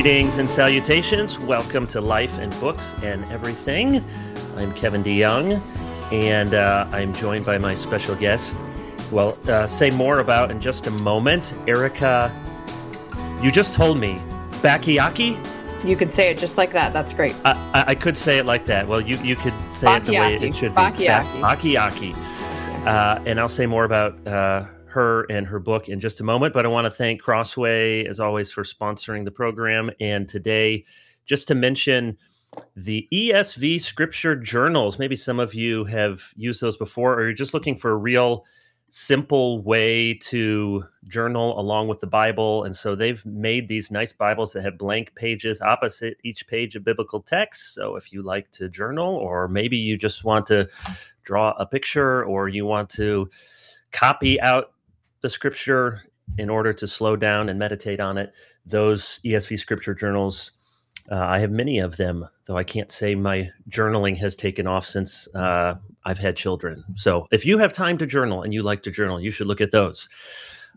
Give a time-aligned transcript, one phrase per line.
[0.00, 1.40] Greetings and salutations.
[1.40, 4.04] Welcome to Life and Books and Everything.
[4.56, 5.60] I'm Kevin DeYoung,
[6.12, 8.54] and uh, I'm joined by my special guest,
[9.10, 11.52] Well, uh, say more about in just a moment.
[11.66, 12.32] Erica,
[13.42, 14.22] you just told me,
[14.62, 15.36] Bakayaki?
[15.84, 16.92] You could say it just like that.
[16.92, 17.34] That's great.
[17.44, 18.86] I, I, I could say it like that.
[18.86, 19.98] Well, you, you could say Bakayaki.
[19.98, 20.80] it the way it should be.
[20.80, 21.40] Bakayaki.
[21.40, 22.86] Bakayaki.
[22.86, 26.54] Uh, and I'll say more about uh, her and her book in just a moment.
[26.54, 29.90] But I want to thank Crossway, as always, for sponsoring the program.
[30.00, 30.84] And today,
[31.24, 32.16] just to mention
[32.76, 34.98] the ESV scripture journals.
[34.98, 38.44] Maybe some of you have used those before, or you're just looking for a real
[38.90, 42.64] simple way to journal along with the Bible.
[42.64, 46.84] And so they've made these nice Bibles that have blank pages opposite each page of
[46.84, 47.74] biblical text.
[47.74, 50.68] So if you like to journal, or maybe you just want to
[51.22, 53.28] draw a picture, or you want to
[53.92, 54.72] copy out
[55.20, 56.02] the scripture
[56.36, 58.32] in order to slow down and meditate on it.
[58.66, 60.52] Those ESV scripture journals,
[61.10, 64.86] uh, I have many of them, though I can't say my journaling has taken off
[64.86, 65.74] since uh,
[66.04, 66.84] I've had children.
[66.94, 69.60] So if you have time to journal and you like to journal, you should look
[69.60, 70.08] at those.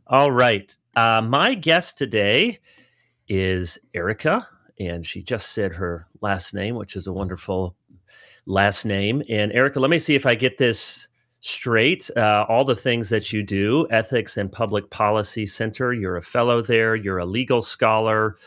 [0.08, 0.76] All right.
[0.96, 2.60] Uh, my guest today
[3.28, 4.48] is Erica,
[4.80, 7.76] and she just said her last name, which is a wonderful
[8.46, 9.22] last name.
[9.30, 11.08] And Erica, let me see if I get this
[11.42, 16.22] straight uh, all the things that you do ethics and public policy center you're a
[16.22, 18.38] fellow there you're a legal scholar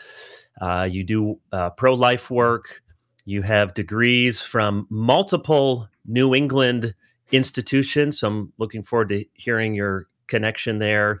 [0.61, 2.81] uh, you do uh, pro-life work
[3.25, 6.95] you have degrees from multiple new england
[7.31, 11.19] institutions so i'm looking forward to hearing your connection there.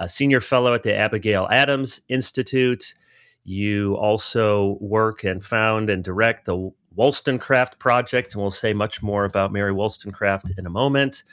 [0.00, 2.94] A senior fellow at the abigail adams institute.
[3.44, 9.24] You also work and found and direct the Wollstonecraft Project, and we'll say much more
[9.24, 11.24] about Mary Wollstonecraft in a moment.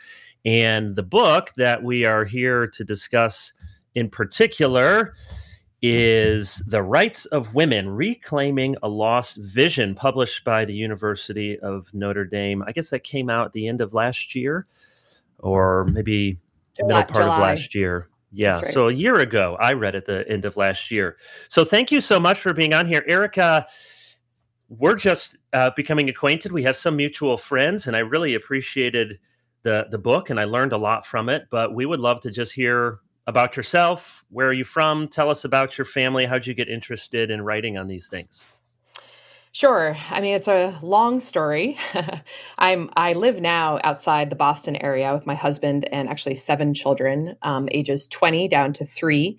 [0.46, 3.54] And the book that we are here to discuss
[3.96, 5.14] in particular
[5.82, 12.26] is The Rights of Women Reclaiming a Lost Vision, published by the University of Notre
[12.26, 12.64] Dame.
[12.68, 14.68] I guess that came out at the end of last year,
[15.40, 16.38] or maybe
[16.76, 17.36] July, middle part July.
[17.36, 18.10] of last year.
[18.32, 18.68] Yeah, right.
[18.68, 21.18] so a year ago, I read it at the end of last year.
[21.50, 23.04] So thank you so much for being on here.
[23.08, 23.68] Erica,
[24.78, 26.54] we're just uh, becoming acquainted.
[26.54, 29.20] We have some mutual friends, and I really appreciated
[29.64, 31.44] the the book, and I learned a lot from it.
[31.52, 34.24] But we would love to just hear about yourself.
[34.30, 35.10] Where are you from?
[35.10, 36.26] Tell us about your family.
[36.26, 38.46] How'd you get interested in writing on these things?
[39.54, 39.98] Sure.
[40.10, 41.78] I mean, it's a long story.
[42.58, 47.36] I'm I live now outside the Boston area with my husband and actually seven children,
[47.42, 49.38] um, ages 20 down to three.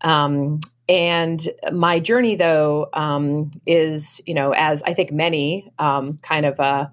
[0.00, 6.46] Um, and my journey, though, um, is, you know, as I think many, um, kind
[6.46, 6.90] of a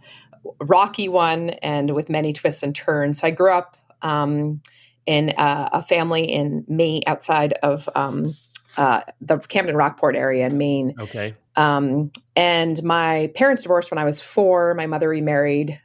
[0.68, 3.22] rocky one and with many twists and turns.
[3.22, 4.62] So I grew up um,
[5.06, 8.34] in a, a, family in Maine, outside of um,
[8.78, 10.96] uh, the Camden Rockport area in Maine.
[11.00, 11.34] Okay.
[11.56, 14.74] Um, and my parents divorced when I was four.
[14.74, 15.80] My mother remarried.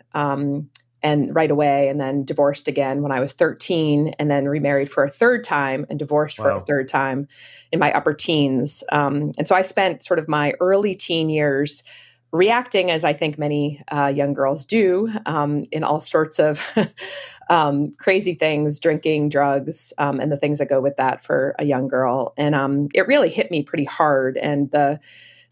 [1.02, 5.02] And right away and then divorced again when I was 13 and then remarried for
[5.02, 6.44] a third time and divorced wow.
[6.44, 7.26] for a third time
[7.72, 8.84] in my upper teens.
[8.92, 11.82] Um, and so I spent sort of my early teen years
[12.32, 16.62] reacting as I think many uh, young girls do um, in all sorts of
[17.50, 21.64] um, crazy things, drinking, drugs, um, and the things that go with that for a
[21.64, 22.32] young girl.
[22.36, 24.36] And um, it really hit me pretty hard.
[24.36, 25.00] And the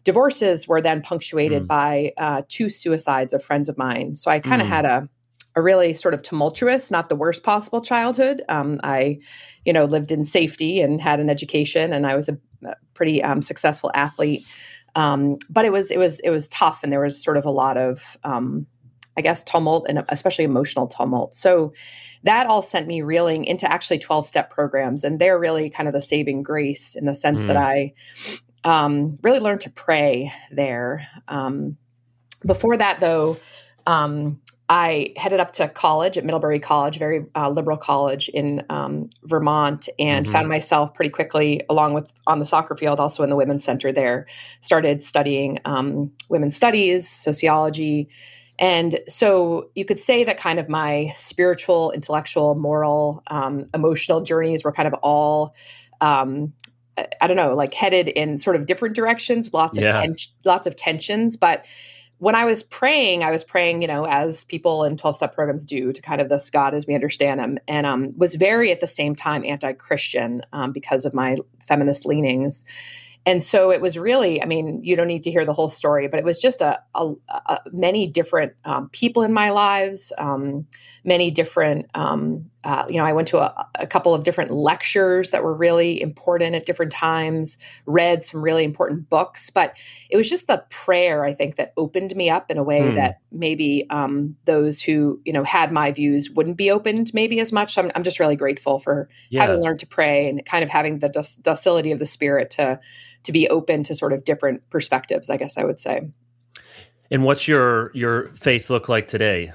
[0.05, 1.67] divorces were then punctuated mm.
[1.67, 4.15] by uh, two suicides of friends of mine.
[4.15, 4.71] So I kind of mm.
[4.71, 5.09] had a
[5.55, 8.43] a really sort of tumultuous, not the worst possible childhood.
[8.49, 9.19] Um, I,
[9.65, 13.23] you know, lived in safety and had an education, and I was a, a pretty
[13.23, 14.45] um, successful athlete.
[14.95, 17.51] Um, but it was it was it was tough, and there was sort of a
[17.51, 18.67] lot of, um,
[19.17, 21.35] I guess, tumult and especially emotional tumult.
[21.35, 21.73] So
[22.23, 25.93] that all sent me reeling into actually twelve step programs, and they're really kind of
[25.93, 27.47] the saving grace in the sense mm.
[27.47, 27.93] that I
[28.63, 31.07] um, really learned to pray there.
[31.27, 31.77] Um,
[32.45, 33.37] before that, though.
[33.87, 39.09] Um, I headed up to college at Middlebury College, very uh, liberal college in um,
[39.23, 40.31] Vermont, and mm-hmm.
[40.31, 43.91] found myself pretty quickly, along with on the soccer field, also in the women's center
[43.91, 44.27] there.
[44.61, 48.09] Started studying um, women's studies, sociology.
[48.59, 54.63] And so you could say that kind of my spiritual, intellectual, moral, um, emotional journeys
[54.63, 55.55] were kind of all
[56.01, 56.53] um,
[57.21, 60.01] I don't know, like headed in sort of different directions, lots of yeah.
[60.01, 61.37] ten- lots of tensions.
[61.37, 61.65] But
[62.19, 65.65] when I was praying, I was praying, you know, as people in 12 step programs
[65.65, 68.81] do to kind of this God as we understand him, and um, was very at
[68.81, 72.65] the same time anti Christian um, because of my feminist leanings.
[73.25, 76.07] And so it was really, I mean, you don't need to hear the whole story,
[76.07, 80.65] but it was just a, a, a many different um, people in my lives, um,
[81.03, 85.31] many different um, uh, you know, I went to a, a, couple of different lectures
[85.31, 89.77] that were really important at different times, read some really important books, but
[90.09, 92.95] it was just the prayer, I think, that opened me up in a way mm.
[92.95, 97.53] that maybe um, those who, you know, had my views wouldn't be opened maybe as
[97.53, 97.75] much.
[97.75, 99.41] So I'm, I'm just really grateful for yeah.
[99.41, 102.77] having learned to pray and kind of having the doc- docility of the spirit to,
[103.23, 106.09] to be open to sort of different perspectives, I guess I would say.
[107.09, 109.53] And what's your your faith look like today?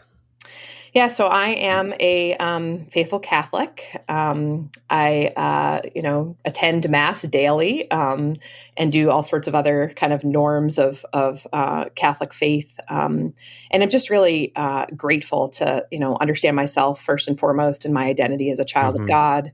[0.95, 4.01] Yeah, so I am a um, faithful Catholic.
[4.09, 8.37] Um, I, uh, you know, attend Mass daily um,
[8.77, 12.79] and do all sorts of other kind of norms of of uh, Catholic faith.
[12.89, 13.35] Um,
[13.73, 17.93] and I'm just really uh, grateful to, you know, understand myself first and foremost and
[17.93, 19.03] my identity as a child mm-hmm.
[19.03, 19.53] of God.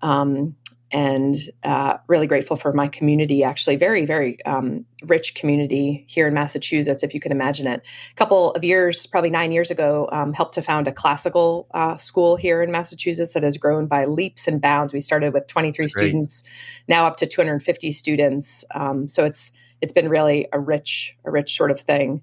[0.00, 0.56] Um,
[0.92, 6.34] and uh, really grateful for my community actually very very um, rich community here in
[6.34, 7.82] massachusetts if you can imagine it.
[8.10, 11.96] A couple of years probably nine years ago um, helped to found a classical uh,
[11.96, 14.92] school here in massachusetts that has grown by leaps and bounds.
[14.92, 16.42] We started with 23 students
[16.88, 18.64] now up to 250 students.
[18.74, 22.22] Um, so it's it's been really a rich a rich sort of thing.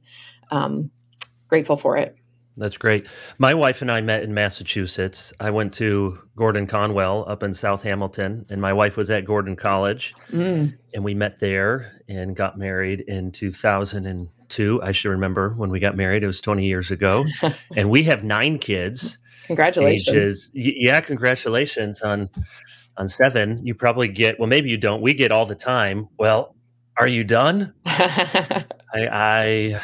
[0.51, 0.91] Um,
[1.49, 2.17] grateful for it
[2.57, 3.07] that's great.
[3.37, 5.31] My wife and I met in Massachusetts.
[5.39, 9.55] I went to Gordon Conwell up in South Hamilton, and my wife was at Gordon
[9.55, 10.13] College.
[10.31, 10.73] Mm.
[10.93, 14.81] And we met there and got married in 2002.
[14.81, 16.23] I should remember when we got married.
[16.23, 17.25] It was 20 years ago.
[17.75, 19.19] and we have nine kids.
[19.45, 20.07] Congratulations.
[20.15, 22.29] Ages, yeah, congratulations on
[22.97, 23.65] on seven.
[23.65, 25.01] You probably get, well, maybe you don't.
[25.01, 26.09] We get all the time.
[26.17, 26.55] Well,
[26.97, 27.73] are you done?
[27.85, 29.81] I, I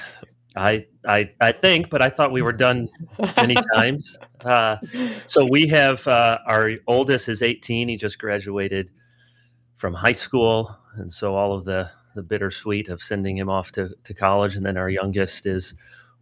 [0.55, 2.89] I I I think, but I thought we were done
[3.37, 4.17] many times.
[4.43, 4.77] Uh,
[5.27, 7.89] so we have uh, our oldest is 18.
[7.89, 8.91] He just graduated
[9.75, 13.89] from high school, and so all of the the bittersweet of sending him off to
[14.03, 15.73] to college, and then our youngest is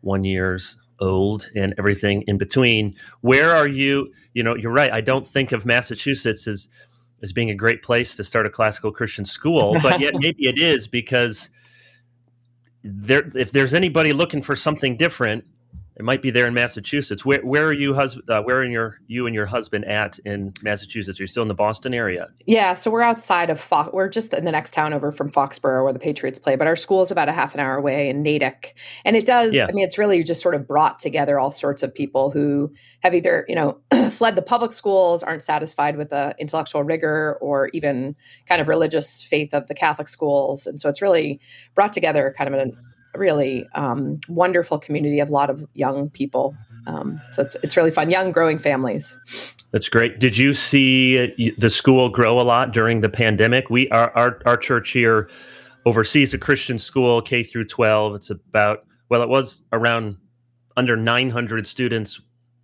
[0.01, 2.95] one years old and everything in between.
[3.21, 4.13] Where are you?
[4.33, 4.91] You know, you're right.
[4.91, 6.69] I don't think of Massachusetts as
[7.21, 10.57] as being a great place to start a classical Christian school, but yet maybe it
[10.57, 11.49] is because
[12.83, 15.45] there if there's anybody looking for something different
[16.01, 17.23] it might be there in Massachusetts.
[17.23, 18.27] Where where are you husband?
[18.27, 21.19] Uh, where are your you and your husband at in Massachusetts?
[21.19, 22.29] Are you still in the Boston area?
[22.47, 23.91] Yeah, so we're outside of Fox.
[23.93, 26.55] We're just in the next town over from Foxborough, where the Patriots play.
[26.55, 28.75] But our school is about a half an hour away in Natick,
[29.05, 29.53] and it does.
[29.53, 29.67] Yeah.
[29.69, 33.13] I mean, it's really just sort of brought together all sorts of people who have
[33.13, 38.15] either you know fled the public schools, aren't satisfied with the intellectual rigor, or even
[38.47, 41.39] kind of religious faith of the Catholic schools, and so it's really
[41.75, 42.75] brought together kind of an
[43.15, 46.55] really um, wonderful community of a lot of young people.
[46.87, 49.17] Um, so it's it's really fun, young growing families.
[49.71, 50.19] That's great.
[50.19, 53.69] Did you see the school grow a lot during the pandemic?
[53.69, 55.29] We our our, our church here
[55.85, 58.15] oversees a Christian school K through 12.
[58.15, 60.17] It's about well, it was around
[60.77, 62.19] under 900 students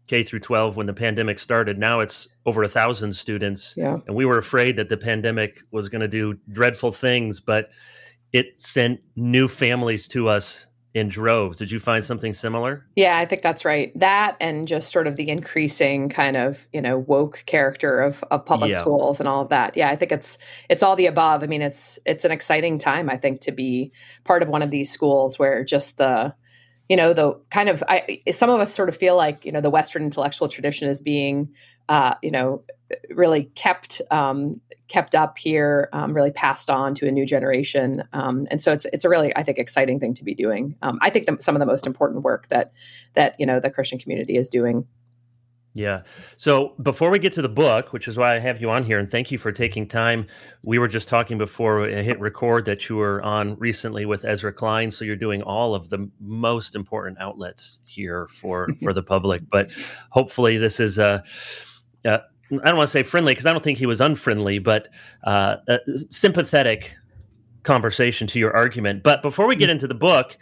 [0.07, 1.77] K through 12 when the pandemic started.
[1.77, 3.97] Now it's over a thousand students, yeah.
[4.07, 7.69] and we were afraid that the pandemic was going to do dreadful things, but
[8.33, 11.59] it sent new families to us in droves.
[11.59, 12.85] Did you find something similar?
[12.95, 13.91] Yeah, I think that's right.
[13.99, 18.45] That and just sort of the increasing kind of, you know, woke character of, of
[18.45, 18.79] public yeah.
[18.79, 19.77] schools and all of that.
[19.77, 20.37] Yeah, I think it's
[20.69, 21.43] it's all the above.
[21.43, 23.91] I mean, it's it's an exciting time, I think, to be
[24.23, 26.33] part of one of these schools where just the
[26.89, 29.61] you know the kind of I, some of us sort of feel like you know
[29.61, 31.49] the western intellectual tradition is being
[31.89, 32.63] uh, you know
[33.09, 38.47] really kept um, kept up here, um, really passed on to a new generation, um,
[38.49, 40.75] and so it's it's a really I think exciting thing to be doing.
[40.81, 42.71] Um, I think the, some of the most important work that
[43.13, 44.87] that you know the Christian community is doing.
[45.77, 46.01] Yeah.
[46.37, 48.97] So before we get to the book, which is why I have you on here,
[48.97, 50.25] and thank you for taking time.
[50.63, 54.51] We were just talking before I hit record that you were on recently with Ezra
[54.51, 59.43] Klein, so you're doing all of the most important outlets here for for the public.
[59.51, 59.71] But
[60.09, 61.23] hopefully, this is a
[62.05, 62.19] uh,
[62.51, 64.87] I don't want to say friendly because I don't think he was unfriendly, but
[65.23, 65.57] uh,
[66.09, 66.95] sympathetic
[67.63, 69.03] conversation to your argument.
[69.03, 69.73] But before we get mm.
[69.73, 70.37] into the book,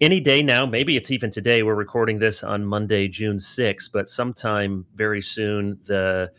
[0.00, 1.62] any day now, maybe it's even today.
[1.62, 6.32] We're recording this on Monday, June 6th, but sometime very soon the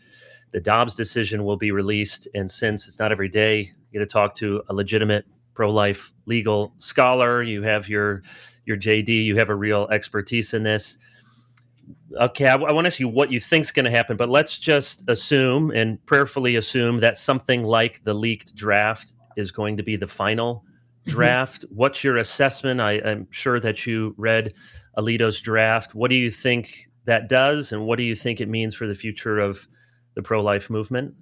[0.50, 2.28] the Dobbs decision will be released.
[2.32, 6.74] And since it's not every day, you get to talk to a legitimate pro-life legal
[6.78, 7.42] scholar.
[7.42, 8.22] You have your
[8.66, 9.24] your JD.
[9.24, 10.98] You have a real expertise in this
[12.20, 14.28] okay, I, I want to ask you what you think is going to happen, but
[14.28, 19.82] let's just assume and prayerfully assume that something like the leaked draft is going to
[19.82, 21.10] be the final mm-hmm.
[21.10, 21.64] draft.
[21.70, 22.80] What's your assessment?
[22.80, 24.54] I, am sure that you read
[24.96, 25.94] Alito's draft.
[25.94, 28.94] What do you think that does, and what do you think it means for the
[28.94, 29.66] future of
[30.14, 31.14] the pro life movement?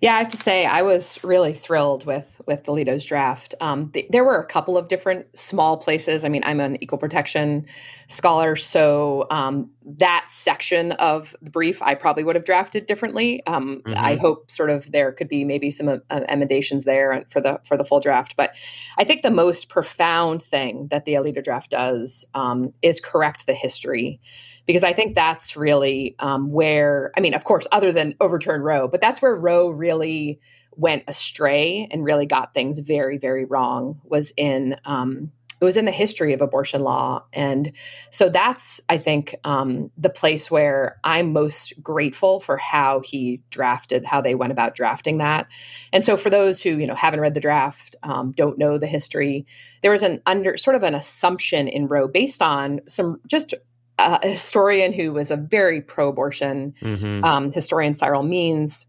[0.00, 3.54] Yeah, I have to say I was really thrilled with with Alito's draft.
[3.60, 6.24] Um, th- there were a couple of different small places.
[6.24, 7.66] I mean, I'm an equal protection
[8.08, 13.44] scholar, so um, that section of the brief I probably would have drafted differently.
[13.46, 13.98] Um, mm-hmm.
[13.98, 15.98] I hope sort of there could be maybe some uh,
[16.28, 18.36] emendations there for the for the full draft.
[18.36, 18.54] But
[18.98, 23.54] I think the most profound thing that the Alito draft does um, is correct the
[23.54, 24.20] history
[24.66, 28.88] because I think that's really um, where, I mean, of course, other than overturn Roe,
[28.88, 30.40] but that's where Roe really
[30.76, 34.76] went astray and really got things very, very wrong was in.
[34.84, 35.30] Um,
[35.60, 37.24] it was in the history of abortion law.
[37.32, 37.72] And
[38.10, 44.04] so that's, I think, um, the place where I'm most grateful for how he drafted,
[44.04, 45.46] how they went about drafting that.
[45.92, 48.86] And so for those who, you know, haven't read the draft, um, don't know the
[48.86, 49.46] history,
[49.80, 53.54] there was an under sort of an assumption in Roe based on some just
[53.98, 57.24] a historian who was a very pro-abortion mm-hmm.
[57.24, 58.86] um, historian, Cyril Means,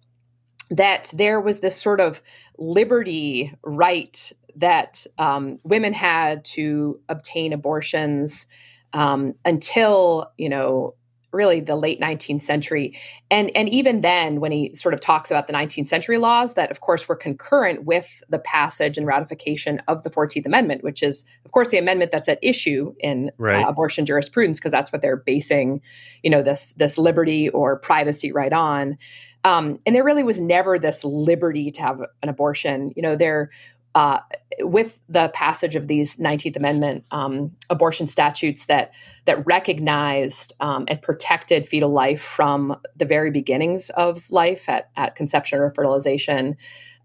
[0.70, 2.22] that there was this sort of
[2.58, 8.48] liberty right that um, women had to obtain abortions
[8.94, 10.96] um, until you know
[11.36, 12.98] really the late 19th century.
[13.30, 16.72] And and even then when he sort of talks about the 19th century laws that
[16.72, 21.26] of course were concurrent with the passage and ratification of the 14th amendment which is
[21.44, 23.64] of course the amendment that's at issue in right.
[23.64, 25.82] uh, abortion jurisprudence because that's what they're basing
[26.24, 28.98] you know this this liberty or privacy right on.
[29.44, 32.92] Um, and there really was never this liberty to have an abortion.
[32.96, 33.52] You know there
[33.96, 34.20] uh,
[34.60, 41.02] with the passage of these 19th Amendment um, abortion statutes that that recognized um, and
[41.02, 46.58] protected fetal life from the very beginnings of life at, at conception or fertilization,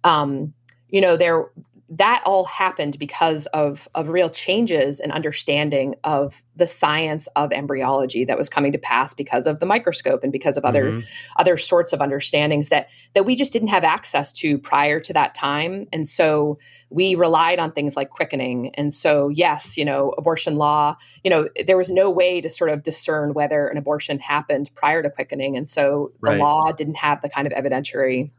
[0.04, 0.52] um,
[0.90, 1.46] you know there
[1.88, 8.24] that all happened because of of real changes and understanding of the science of embryology
[8.24, 11.06] that was coming to pass because of the microscope and because of other mm-hmm.
[11.36, 15.34] other sorts of understandings that that we just didn't have access to prior to that
[15.34, 16.58] time and so
[16.90, 21.48] we relied on things like quickening and so yes you know abortion law you know
[21.66, 25.56] there was no way to sort of discern whether an abortion happened prior to quickening
[25.56, 26.40] and so the right.
[26.40, 28.30] law didn't have the kind of evidentiary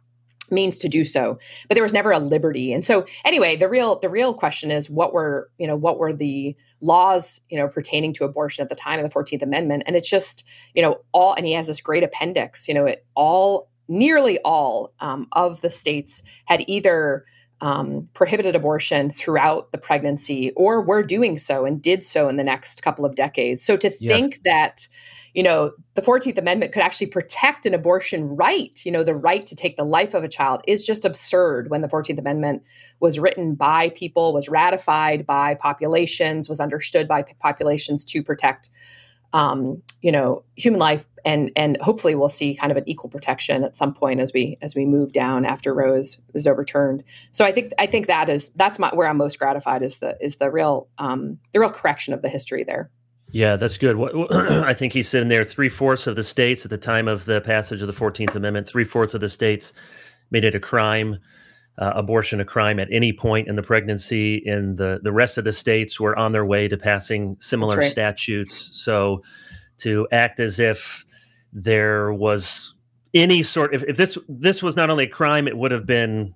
[0.51, 2.73] means to do so but there was never a liberty.
[2.73, 6.13] And so anyway the real the real question is what were you know what were
[6.13, 9.83] the laws you know pertaining to abortion at the time of the 14th amendment?
[9.85, 10.43] And it's just
[10.73, 14.93] you know all and he has this great appendix you know it all nearly all
[14.99, 17.25] um, of the states had either
[17.59, 22.43] um, prohibited abortion throughout the pregnancy or were doing so and did so in the
[22.43, 23.63] next couple of decades.
[23.63, 24.87] So to think that
[25.33, 29.45] you know, the 14th Amendment could actually protect an abortion right, you know, the right
[29.45, 32.63] to take the life of a child is just absurd when the 14th Amendment
[32.99, 38.69] was written by people, was ratified by populations, was understood by populations to protect
[39.33, 43.63] um, you know, human life and and hopefully we'll see kind of an equal protection
[43.63, 47.03] at some point as we as we move down after is, is overturned.
[47.31, 50.17] So I think I think that is that's my where I'm most gratified is the
[50.19, 52.89] is the real um, the real correction of the history there.
[53.31, 53.97] Yeah, that's good.
[54.31, 55.43] I think he's sitting there.
[55.43, 58.67] Three fourths of the states at the time of the passage of the Fourteenth Amendment,
[58.67, 59.73] three fourths of the states
[60.31, 61.17] made it a crime,
[61.77, 64.43] uh, abortion a crime at any point in the pregnancy.
[64.45, 67.91] And the the rest of the states were on their way to passing similar right.
[67.91, 68.69] statutes.
[68.73, 69.23] So
[69.77, 71.05] to act as if
[71.53, 72.75] there was
[73.13, 76.33] any sort if, if this this was not only a crime, it would have been,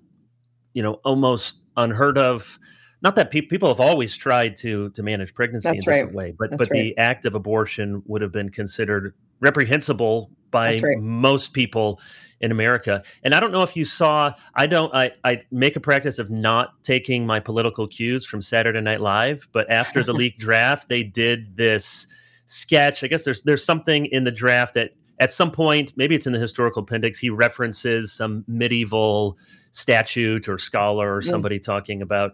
[0.73, 2.57] you know, almost unheard of
[3.01, 6.15] not that pe- people have always tried to to manage pregnancy That's in a different
[6.15, 6.81] way, but That's but right.
[6.81, 10.99] the act of abortion would have been considered reprehensible by right.
[10.99, 11.99] most people
[12.41, 13.03] in America.
[13.23, 14.31] And I don't know if you saw.
[14.55, 14.93] I don't.
[14.93, 19.47] I I make a practice of not taking my political cues from Saturday Night Live,
[19.51, 22.07] but after the leaked draft, they did this
[22.45, 23.03] sketch.
[23.03, 26.33] I guess there's there's something in the draft that at some point, maybe it's in
[26.33, 29.37] the historical appendix, he references some medieval
[29.71, 31.29] statute or scholar or mm.
[31.29, 32.33] somebody talking about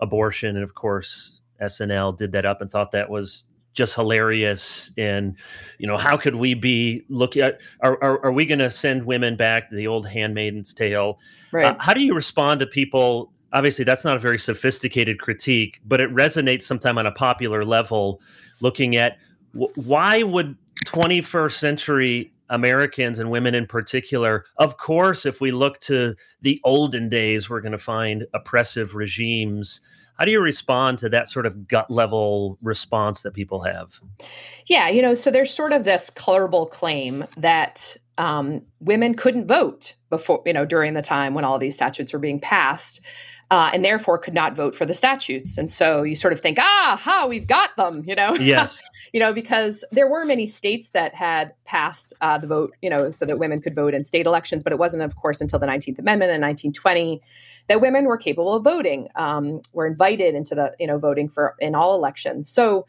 [0.00, 4.90] abortion, and of course SNL did that up and thought that was just hilarious.
[4.98, 5.36] And
[5.78, 7.60] you know, how could we be looking at?
[7.80, 11.18] Are are, are we going to send women back to the old Handmaid's Tale?
[11.52, 11.66] Right.
[11.66, 13.32] Uh, how do you respond to people?
[13.52, 18.20] Obviously, that's not a very sophisticated critique, but it resonates sometime on a popular level.
[18.60, 19.18] Looking at
[19.54, 24.44] w- why would 21st century Americans and women in particular.
[24.58, 29.80] Of course, if we look to the olden days, we're going to find oppressive regimes.
[30.18, 34.00] How do you respond to that sort of gut level response that people have?
[34.66, 39.94] Yeah, you know, so there's sort of this colorable claim that um, women couldn't vote
[40.10, 43.00] before, you know, during the time when all these statutes were being passed.
[43.50, 45.58] Uh, and therefore could not vote for the statutes.
[45.58, 48.36] And so you sort of think, ah, ha, we've got them, you know?
[48.40, 48.80] Yes.
[49.12, 53.10] you know, because there were many states that had passed uh, the vote, you know,
[53.10, 55.66] so that women could vote in state elections, but it wasn't, of course, until the
[55.66, 57.20] 19th Amendment in 1920
[57.68, 61.54] that women were capable of voting, um, were invited into the, you know, voting for
[61.60, 62.50] in all elections.
[62.50, 62.86] So,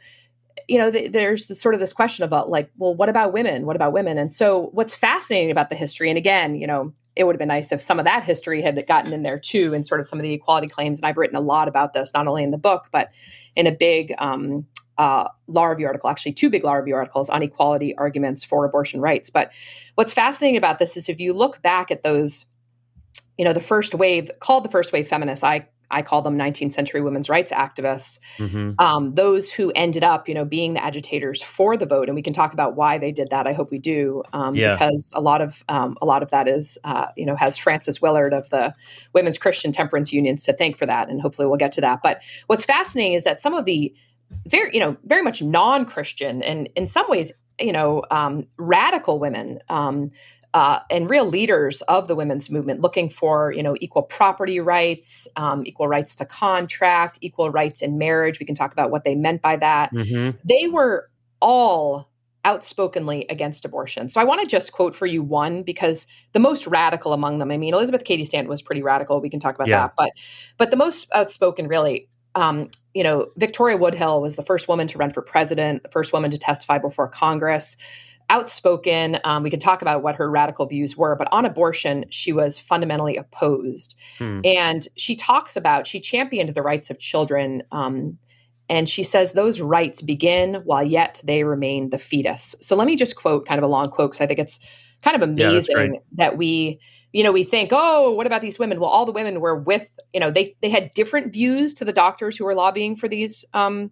[0.67, 3.65] you know, th- there's the, sort of this question about like, well, what about women?
[3.65, 4.17] What about women?
[4.17, 7.47] And so, what's fascinating about the history, and again, you know, it would have been
[7.47, 10.19] nice if some of that history had gotten in there too, and sort of some
[10.19, 10.99] of the equality claims.
[10.99, 13.11] And I've written a lot about this, not only in the book, but
[13.55, 14.65] in a big um,
[14.97, 18.99] uh, law review article, actually two big law review articles on equality arguments for abortion
[19.01, 19.29] rights.
[19.29, 19.51] But
[19.95, 22.45] what's fascinating about this is if you look back at those,
[23.37, 26.73] you know, the first wave called the first wave feminists, I I call them 19th
[26.73, 28.71] century women's rights activists, mm-hmm.
[28.79, 32.07] um, those who ended up, you know, being the agitators for the vote.
[32.07, 33.47] And we can talk about why they did that.
[33.47, 34.73] I hope we do, um, yeah.
[34.73, 38.01] because a lot of um, a lot of that is, uh, you know, has Frances
[38.01, 38.73] Willard of the
[39.13, 41.09] Women's Christian Temperance Unions to thank for that.
[41.09, 42.01] And hopefully we'll get to that.
[42.01, 43.93] But what's fascinating is that some of the
[44.47, 49.59] very, you know, very much non-Christian and in some ways, you know, um, radical women
[49.69, 50.11] um,
[50.53, 55.27] uh, and real leaders of the women's movement looking for you know equal property rights
[55.35, 58.39] um, equal rights to contract equal rights in marriage.
[58.39, 59.93] We can talk about what they meant by that.
[59.93, 60.37] Mm-hmm.
[60.43, 61.09] they were
[61.41, 62.09] all
[62.43, 64.09] outspokenly against abortion.
[64.09, 67.51] So i want to just quote for you one because the most radical among them
[67.51, 69.21] i mean elizabeth cady stanton was pretty radical.
[69.21, 69.81] We can talk about yeah.
[69.81, 69.93] that.
[69.95, 70.11] But
[70.57, 74.97] but the most outspoken really um, you know victoria woodhull was the first woman to
[74.97, 77.77] run for president the first woman to testify before congress
[78.31, 79.19] outspoken.
[79.25, 82.57] Um, we could talk about what her radical views were, but on abortion, she was
[82.57, 83.95] fundamentally opposed.
[84.17, 84.39] Hmm.
[84.45, 87.61] And she talks about, she championed the rights of children.
[87.73, 88.17] Um,
[88.69, 92.55] and she says those rights begin while yet they remain the fetus.
[92.61, 94.61] So let me just quote kind of a long quote because I think it's
[95.03, 96.79] kind of amazing yeah, that we
[97.11, 99.89] you know we think oh what about these women well all the women were with
[100.13, 103.43] you know they they had different views to the doctors who were lobbying for these
[103.55, 103.89] um,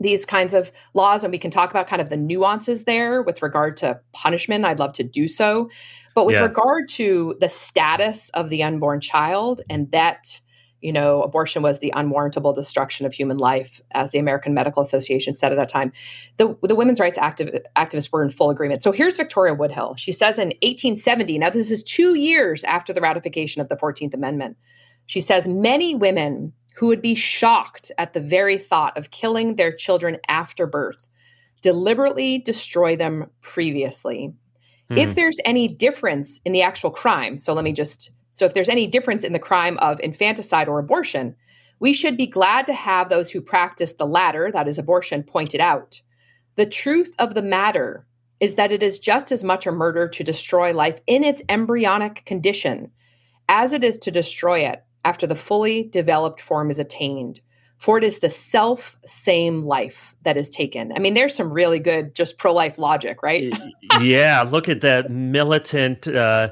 [0.00, 3.42] these kinds of laws and we can talk about kind of the nuances there with
[3.42, 5.68] regard to punishment i'd love to do so.
[6.14, 6.42] But with yeah.
[6.42, 10.40] regard to the status of the unborn child and that
[10.80, 15.34] you know abortion was the unwarrantable destruction of human life as the american medical association
[15.34, 15.92] said at that time
[16.36, 18.82] the, the women's rights activ- activists were in full agreement.
[18.82, 23.00] So here's victoria woodhull she says in 1870 now this is two years after the
[23.00, 24.56] ratification of the 14th amendment
[25.06, 29.72] she says many women who would be shocked at the very thought of killing their
[29.72, 31.08] children after birth,
[31.62, 34.32] deliberately destroy them previously.
[34.90, 34.98] Mm.
[34.98, 38.68] If there's any difference in the actual crime, so let me just so if there's
[38.68, 41.34] any difference in the crime of infanticide or abortion,
[41.80, 45.60] we should be glad to have those who practice the latter, that is abortion, pointed
[45.60, 46.00] out.
[46.54, 48.06] The truth of the matter
[48.38, 52.24] is that it is just as much a murder to destroy life in its embryonic
[52.26, 52.92] condition
[53.48, 57.40] as it is to destroy it after the fully developed form is attained.
[57.78, 60.92] For it is the self same life that is taken.
[60.96, 63.52] I mean, there's some really good just pro life logic, right?
[64.00, 66.50] yeah, look at that militant uh,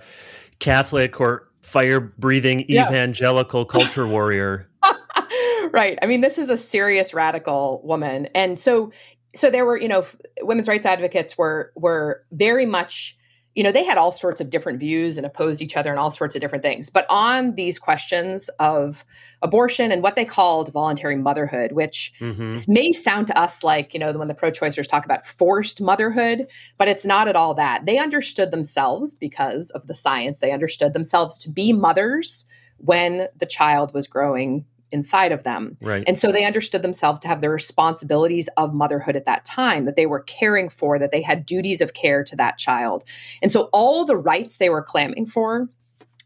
[0.61, 4.69] Catholic or fire breathing evangelical culture warrior.
[5.73, 5.99] right.
[6.01, 8.93] I mean, this is a serious radical woman, and so
[9.35, 10.05] so there were you know
[10.43, 13.17] women's rights advocates were were very much
[13.57, 16.11] you know, they had all sorts of different views and opposed each other and all
[16.11, 16.91] sorts of different things.
[16.91, 19.03] But on these questions of
[19.41, 22.57] abortion and what they called voluntary motherhood, which mm-hmm.
[22.71, 26.47] may sound to us like, you know, when the pro choicers talk about forced motherhood,
[26.77, 27.87] but it's not at all that.
[27.87, 32.45] They understood themselves because of the science, they understood themselves to be mothers
[32.77, 35.77] when the child was growing inside of them.
[35.81, 36.05] Right.
[36.07, 39.97] And so they understood themselves to have the responsibilities of motherhood at that time, that
[39.97, 43.05] they were caring for, that they had duties of care to that child.
[43.43, 45.69] And so all the rights they were clamoring for,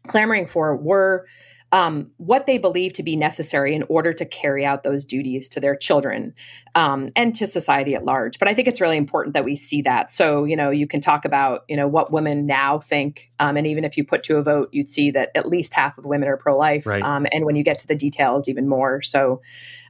[0.07, 1.25] clamoring for were
[1.71, 5.59] um, what they believe to be necessary in order to carry out those duties to
[5.59, 6.33] their children
[6.75, 8.39] um, and to society at large.
[8.39, 10.11] But I think it's really important that we see that.
[10.11, 13.29] So, you know, you can talk about, you know, what women now think.
[13.39, 15.97] Um, and even if you put to a vote, you'd see that at least half
[15.97, 16.85] of women are pro life.
[16.85, 17.03] Right.
[17.03, 19.01] Um, and when you get to the details, even more.
[19.01, 19.41] So,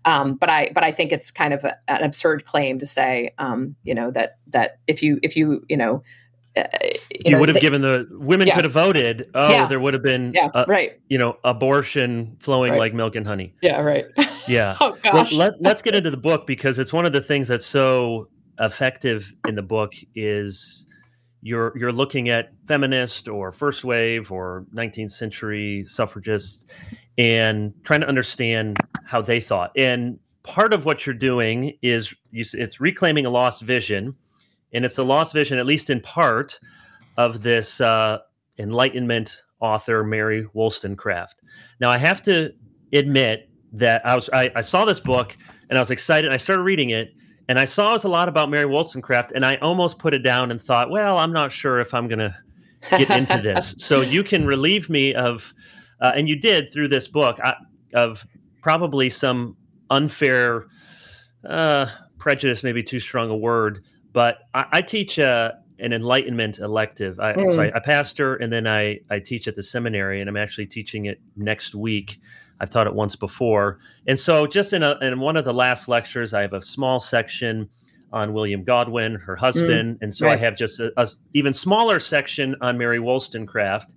[0.05, 3.33] um, but I, but I think it's kind of a, an absurd claim to say,
[3.37, 6.03] um, you know, that that if you if you you know
[6.57, 8.55] uh, you, you would have they, given the women yeah.
[8.55, 9.29] could have voted.
[9.35, 9.65] Oh, yeah.
[9.67, 10.99] there would have been, yeah, uh, right.
[11.07, 12.79] You know, abortion flowing right.
[12.79, 13.53] like milk and honey.
[13.61, 14.05] Yeah, right.
[14.47, 14.75] Yeah.
[14.81, 15.31] oh gosh.
[15.31, 18.27] Well, let, let's get into the book because it's one of the things that's so
[18.59, 20.85] effective in the book is
[21.41, 26.65] you're you're looking at feminist or first wave or 19th century suffragists
[27.17, 29.71] and trying to understand how they thought.
[29.75, 34.15] And part of what you're doing is you, it's reclaiming a lost vision
[34.73, 36.59] and it's a lost vision, at least in part,
[37.17, 38.19] of this uh,
[38.57, 41.41] Enlightenment author Mary Wollstonecraft.
[41.79, 42.51] Now, I have to
[42.93, 45.37] admit that I was I, I saw this book
[45.69, 46.31] and I was excited.
[46.31, 47.13] I started reading it,
[47.47, 50.19] and I saw it was a lot about Mary Wollstonecraft, and I almost put it
[50.19, 52.35] down and thought, well, I'm not sure if I'm going to
[52.89, 53.75] get into this.
[53.77, 55.53] so you can relieve me of,
[56.01, 57.53] uh, and you did through this book, uh,
[57.93, 58.25] of
[58.61, 59.55] probably some
[59.89, 60.65] unfair
[61.47, 61.85] uh,
[62.17, 67.19] prejudice, maybe too strong a word, but I, I teach uh, an enlightenment elective.
[67.19, 67.51] I, mm.
[67.51, 70.67] so I, I pastor and then I, I teach at the seminary, and I'm actually
[70.67, 72.19] teaching it next week.
[72.59, 73.79] I've taught it once before.
[74.07, 76.99] And so, just in, a, in one of the last lectures, I have a small
[76.99, 77.67] section
[78.13, 79.95] on William Godwin, her husband.
[79.95, 80.33] Mm, and so right.
[80.33, 83.95] I have just a, a, even smaller section on Mary Wollstonecraft.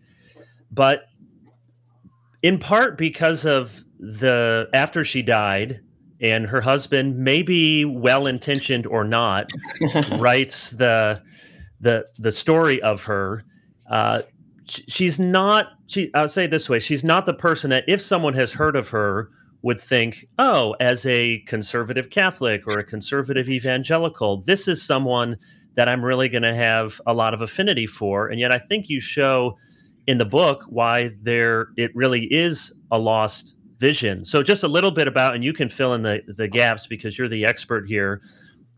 [0.71, 1.05] But
[2.43, 5.81] in part because of the after she died,
[6.21, 9.51] and her husband, maybe well intentioned or not,
[10.19, 11.23] writes the
[11.81, 13.45] the the story of her.
[13.91, 14.23] Uh,
[14.67, 15.69] she's not.
[15.87, 16.11] She.
[16.15, 19.31] I'll say this way: she's not the person that, if someone has heard of her,
[19.63, 25.37] would think, oh, as a conservative Catholic or a conservative evangelical, this is someone
[25.75, 28.29] that I'm really going to have a lot of affinity for.
[28.29, 29.57] And yet, I think you show
[30.07, 34.25] in the book why there it really is a lost vision.
[34.25, 37.19] So, just a little bit about, and you can fill in the the gaps because
[37.19, 38.23] you're the expert here.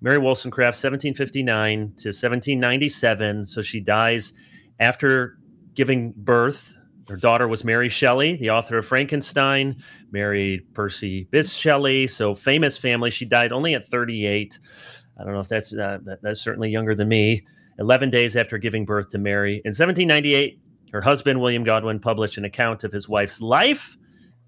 [0.01, 3.45] Mary Wollstonecraft, 1759 to 1797.
[3.45, 4.33] So she dies
[4.81, 5.39] after
[5.75, 6.77] giving birth.
[7.09, 9.77] Her daughter was Mary Shelley, the author of Frankenstein,
[10.11, 12.09] married Percy Bysshe Shelley.
[12.09, 13.11] So famous family.
[13.11, 14.59] She died only at 38.
[15.19, 17.47] I don't know if that's uh, that, that's certainly younger than me.
[17.79, 19.61] 11 days after giving birth to Mary.
[19.65, 20.59] In 1798,
[20.93, 23.97] her husband, William Godwin, published an account of his wife's life.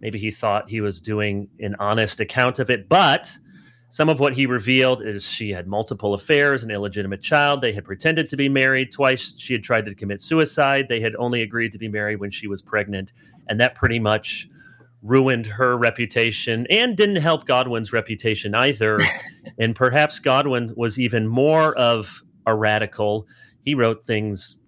[0.00, 3.36] Maybe he thought he was doing an honest account of it, but
[3.90, 7.62] some of what he revealed is she had multiple affairs, an illegitimate child.
[7.62, 9.34] They had pretended to be married twice.
[9.38, 10.88] She had tried to commit suicide.
[10.88, 13.14] They had only agreed to be married when she was pregnant.
[13.48, 14.46] And that pretty much
[15.02, 18.98] ruined her reputation and didn't help Godwin's reputation either.
[19.58, 23.26] and perhaps Godwin was even more of a radical.
[23.62, 24.58] He wrote things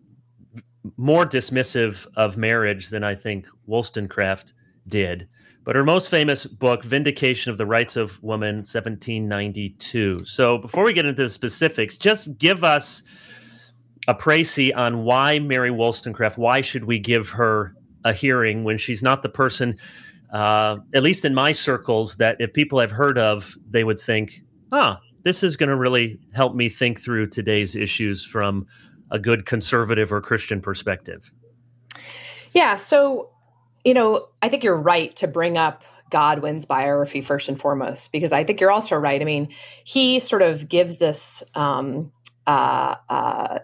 [0.97, 4.55] more dismissive of marriage than I think Wollstonecraft
[4.91, 5.29] did.
[5.65, 10.25] But her most famous book, Vindication of the Rights of Woman, 1792.
[10.25, 13.03] So before we get into the specifics, just give us
[14.09, 17.75] a précis on why Mary Wollstonecraft, why should we give her
[18.05, 19.77] a hearing when she's not the person,
[20.33, 24.43] uh, at least in my circles, that if people have heard of, they would think,
[24.73, 28.67] ah, this is going to really help me think through today's issues from
[29.11, 31.35] a good conservative or Christian perspective.
[32.55, 32.77] Yeah.
[32.77, 33.31] So
[33.85, 38.33] you know, I think you're right to bring up Godwin's biography first and foremost, because
[38.33, 39.21] I think you're also right.
[39.21, 39.49] I mean,
[39.85, 42.13] he sort of gives this um,
[42.47, 43.59] uh, uh,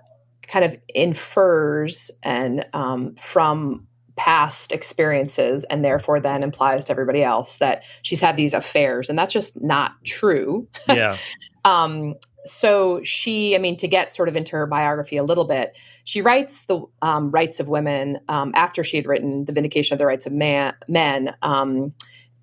[0.46, 7.58] kind of infers and um, from past experiences and therefore then implies to everybody else
[7.58, 9.10] that she's had these affairs.
[9.10, 10.66] And that's just not true.
[10.88, 11.16] Yeah.
[11.64, 12.14] Um
[12.46, 16.22] so she, I mean, to get sort of into her biography a little bit, she
[16.22, 20.06] writes the um, rights of women um, after she had written the Vindication of the
[20.06, 21.92] Rights of Man, Men um,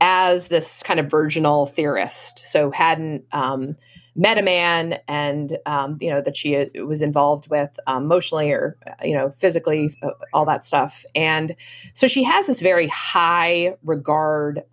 [0.01, 2.39] as this kind of virginal theorist.
[2.39, 3.75] So hadn't um,
[4.15, 8.51] met a man, and um, you know that she uh, was involved with um, emotionally
[8.51, 11.05] or you know physically, uh, all that stuff.
[11.15, 11.55] And
[11.93, 14.63] so she has this very high regard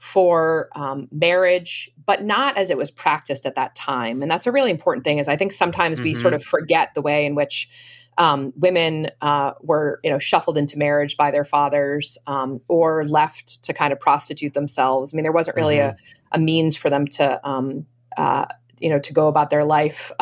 [0.00, 4.22] for um, marriage, but not as it was practiced at that time.
[4.22, 5.18] And that's a really important thing.
[5.18, 6.04] Is I think sometimes mm-hmm.
[6.04, 6.36] we sort mm-hmm.
[6.36, 7.68] of forget the way in which
[8.16, 13.62] um, women uh, were, you know, shuffled into marriage by their fathers um, or left
[13.64, 15.12] to kind of prostitute themselves.
[15.12, 15.96] I mean, there wasn't really mm-hmm.
[16.32, 17.84] a, a, means for them to, um,
[18.16, 18.46] uh,
[18.78, 20.12] you know, to go about their life.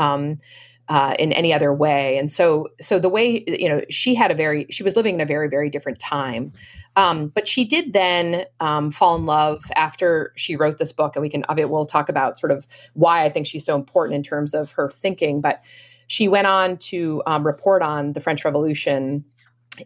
[0.89, 2.17] Uh, in any other way.
[2.17, 5.21] And so, so the way you know, she had a very, she was living in
[5.21, 6.51] a very, very different time.
[6.97, 11.23] Um, but she did then um, fall in love after she wrote this book, and
[11.23, 14.55] we can, we'll talk about sort of why I think she's so important in terms
[14.55, 15.43] of her thinking.
[15.43, 15.63] But
[16.07, 19.27] she went on to um, report on the French Revolution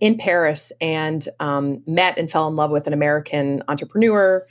[0.01, 4.47] in Paris and um, met and fell in love with an American entrepreneur.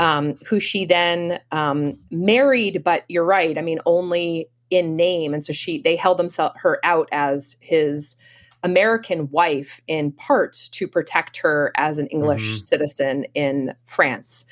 [0.00, 3.56] Um, who she then um, married, but you're right.
[3.56, 8.16] I mean, only in name and so she they held themselves her out as his
[8.64, 12.64] American wife in part to protect her as an English mm-hmm.
[12.66, 14.44] citizen in France.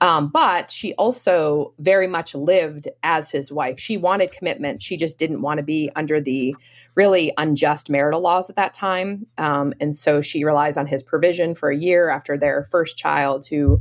[0.00, 3.80] Um, but she also very much lived as his wife.
[3.80, 4.80] She wanted commitment.
[4.80, 6.54] She just didn't want to be under the
[6.94, 9.26] really unjust marital laws at that time.
[9.38, 13.46] Um, and so she relies on his provision for a year after their first child,
[13.46, 13.80] who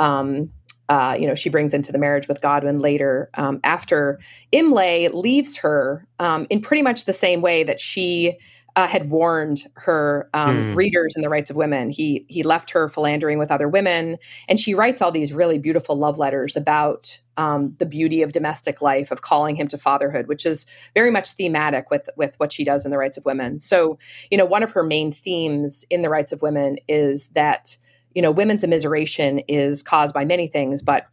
[0.00, 0.50] um,
[0.92, 4.20] uh, you know, she brings into the marriage with Godwin later um, after
[4.52, 8.36] Imlay leaves her um, in pretty much the same way that she
[8.76, 10.76] uh, had warned her um, mm.
[10.76, 11.88] readers in the rights of women.
[11.88, 14.18] He he left her philandering with other women,
[14.50, 18.82] and she writes all these really beautiful love letters about um, the beauty of domestic
[18.82, 22.64] life, of calling him to fatherhood, which is very much thematic with with what she
[22.64, 23.60] does in the rights of women.
[23.60, 23.98] So,
[24.30, 27.78] you know, one of her main themes in the rights of women is that
[28.14, 31.06] you know women's immiseration is caused by many things, but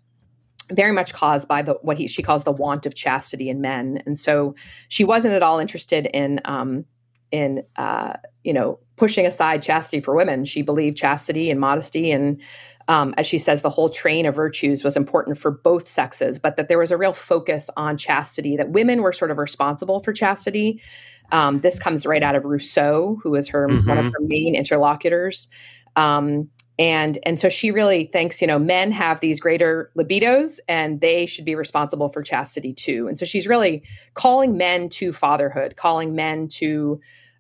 [0.72, 4.02] very much caused by the what he she calls the want of chastity in men,
[4.06, 4.56] and so
[4.88, 6.86] she wasn't at all interested in um,
[7.32, 10.46] in uh, you know pushing aside chastity for women.
[10.46, 12.42] She believed chastity and modesty and
[12.90, 16.58] um, as she says, the whole train of virtues was important for both sexes, but
[16.58, 20.12] that there was a real focus on chastity, that women were sort of responsible for
[20.12, 20.82] chastity.
[21.32, 23.88] Um, this comes right out of Rousseau, who was her mm-hmm.
[23.88, 24.14] one of mm-hmm.
[24.14, 25.48] her main interlocutors.
[25.96, 31.02] Um, and and so she really thinks you know men have these greater libidos and
[31.02, 33.84] they should be responsible for chastity too and so she's really
[34.16, 37.00] calling men to fatherhood calling men to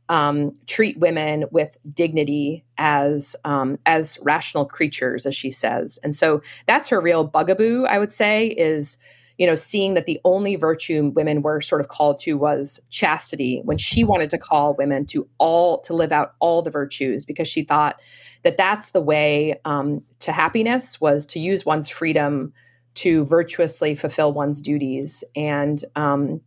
[0.09, 5.99] um, treat women with dignity as um, as rational creatures, as she says.
[6.03, 8.97] And so that's her real bugaboo, I would say, is
[9.39, 13.61] you know seeing that the only virtue women were sort of called to was chastity
[13.63, 17.47] when she wanted to call women to all to live out all the virtues because
[17.47, 17.99] she thought
[18.43, 22.53] that that's the way um, to happiness was to use one's freedom
[22.95, 25.23] to virtuously fulfill one's duties.
[25.35, 26.41] And um,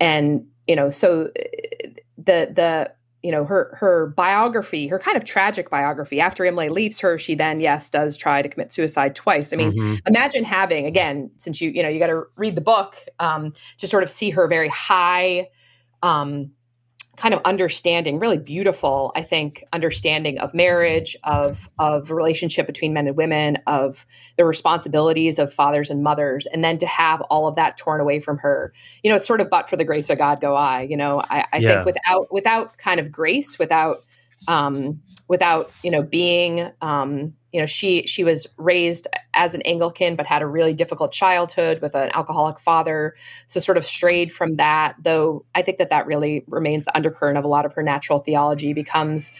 [0.00, 2.92] and you know so uh, the the
[3.24, 7.34] you know her her biography her kind of tragic biography after imlay leaves her she
[7.34, 9.94] then yes does try to commit suicide twice i mean mm-hmm.
[10.06, 13.86] imagine having again since you you know you got to read the book um, to
[13.86, 15.48] sort of see her very high
[16.02, 16.50] um,
[17.16, 23.06] kind of understanding, really beautiful, I think, understanding of marriage, of of relationship between men
[23.06, 27.56] and women, of the responsibilities of fathers and mothers, and then to have all of
[27.56, 28.72] that torn away from her.
[29.02, 30.82] You know, it's sort of but for the grace of God go I.
[30.82, 31.74] You know, I, I yeah.
[31.74, 34.04] think without without kind of grace, without
[34.48, 40.16] um, without you know being um, you know she she was raised as an anglican
[40.16, 43.14] but had a really difficult childhood with an alcoholic father.
[43.46, 47.38] So sort of strayed from that though i think that that really remains the undercurrent
[47.38, 48.74] of a lot of her natural theology.
[48.74, 49.30] Becomes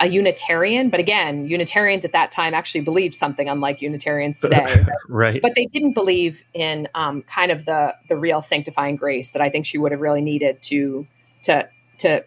[0.00, 4.84] a unitarian but again unitarians at that time actually believed something unlike unitarians today.
[5.08, 5.40] Right.
[5.40, 9.48] But they didn't believe in um, kind of the the real sanctifying grace that i
[9.48, 11.06] think she would have really needed to
[11.44, 12.22] to to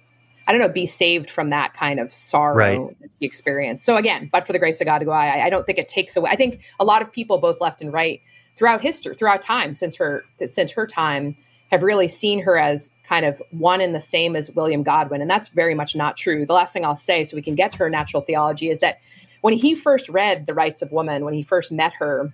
[0.48, 3.02] I don't know, be saved from that kind of sorrow right.
[3.02, 3.86] that she experienced.
[3.86, 5.88] So again, but for the grace of God to go, I, I don't think it
[5.88, 6.30] takes away.
[6.30, 8.22] I think a lot of people, both left and right,
[8.56, 11.36] throughout history, throughout time, since her since her time,
[11.72, 15.30] have really seen her as kind of one and the same as William Godwin, and
[15.30, 16.46] that's very much not true.
[16.46, 19.00] The last thing I'll say, so we can get to her natural theology, is that
[19.42, 22.34] when he first read The Rights of Woman, when he first met her,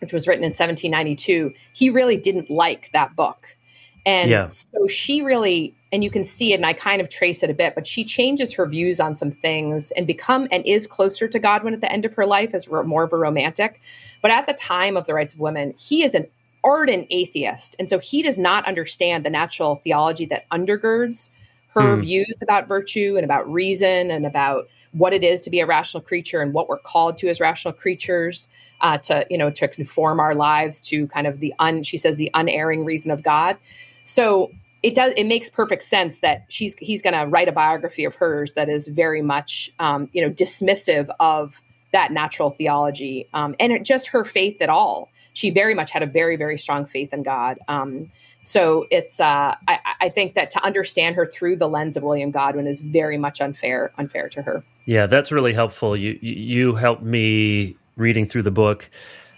[0.00, 3.56] which was written in 1792, he really didn't like that book.
[4.04, 4.48] And yeah.
[4.48, 7.54] so she really and you can see it and i kind of trace it a
[7.54, 11.38] bit but she changes her views on some things and become and is closer to
[11.38, 13.80] godwin at the end of her life as more of a romantic
[14.22, 16.26] but at the time of the rights of women he is an
[16.64, 21.30] ardent atheist and so he does not understand the natural theology that undergirds
[21.68, 22.02] her hmm.
[22.02, 26.02] views about virtue and about reason and about what it is to be a rational
[26.02, 28.48] creature and what we're called to as rational creatures
[28.82, 32.16] uh, to you know to conform our lives to kind of the un she says
[32.16, 33.56] the unerring reason of god
[34.04, 34.50] so
[34.82, 38.14] it does it makes perfect sense that she's he's going to write a biography of
[38.14, 41.62] hers that is very much um, you know dismissive of
[41.92, 45.10] that natural theology um, and it, just her faith at all.
[45.34, 47.58] She very much had a very very strong faith in god.
[47.68, 48.08] Um,
[48.44, 52.32] so it's uh, I, I, think that to understand her through the lens of william
[52.32, 54.64] godwin is very much unfair unfair to her.
[54.84, 55.96] Yeah that's really helpful.
[55.96, 58.90] You you helped me reading through the book.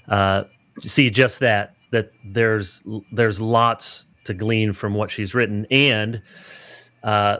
[0.08, 0.44] Uh,
[0.80, 5.66] see just that that there's there's lots to glean from what she's written.
[5.70, 6.22] And
[7.02, 7.38] uh,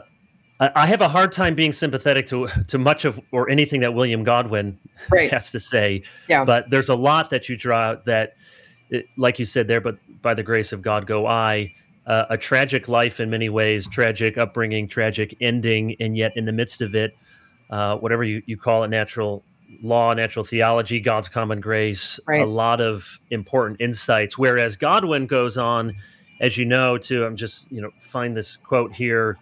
[0.59, 4.23] I have a hard time being sympathetic to to much of or anything that William
[4.23, 5.29] Godwin right.
[5.31, 6.03] has to say.
[6.29, 6.45] Yeah.
[6.45, 8.35] But there's a lot that you draw out that,
[8.89, 11.73] it, like you said there, but by the grace of God go I.
[12.07, 16.51] Uh, a tragic life in many ways, tragic upbringing, tragic ending, and yet in the
[16.51, 17.17] midst of it,
[17.71, 19.43] uh, whatever you, you call it, natural
[19.81, 22.43] law, natural theology, God's common grace, right.
[22.43, 24.37] a lot of important insights.
[24.37, 25.95] Whereas Godwin goes on
[26.39, 29.37] as you know, too, I'm just, you know, find this quote here.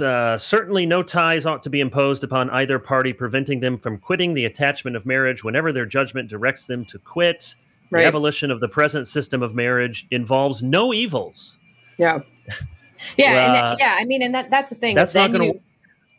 [0.00, 4.34] Uh, certainly, no ties ought to be imposed upon either party, preventing them from quitting
[4.34, 7.54] the attachment of marriage whenever their judgment directs them to quit.
[7.90, 8.02] Right.
[8.02, 11.58] The abolition of the present system of marriage involves no evils.
[11.98, 12.20] Yeah,
[13.16, 13.96] yeah, uh, and yeah.
[13.98, 14.96] I mean, and that that's the thing.
[14.96, 15.60] That's not going to.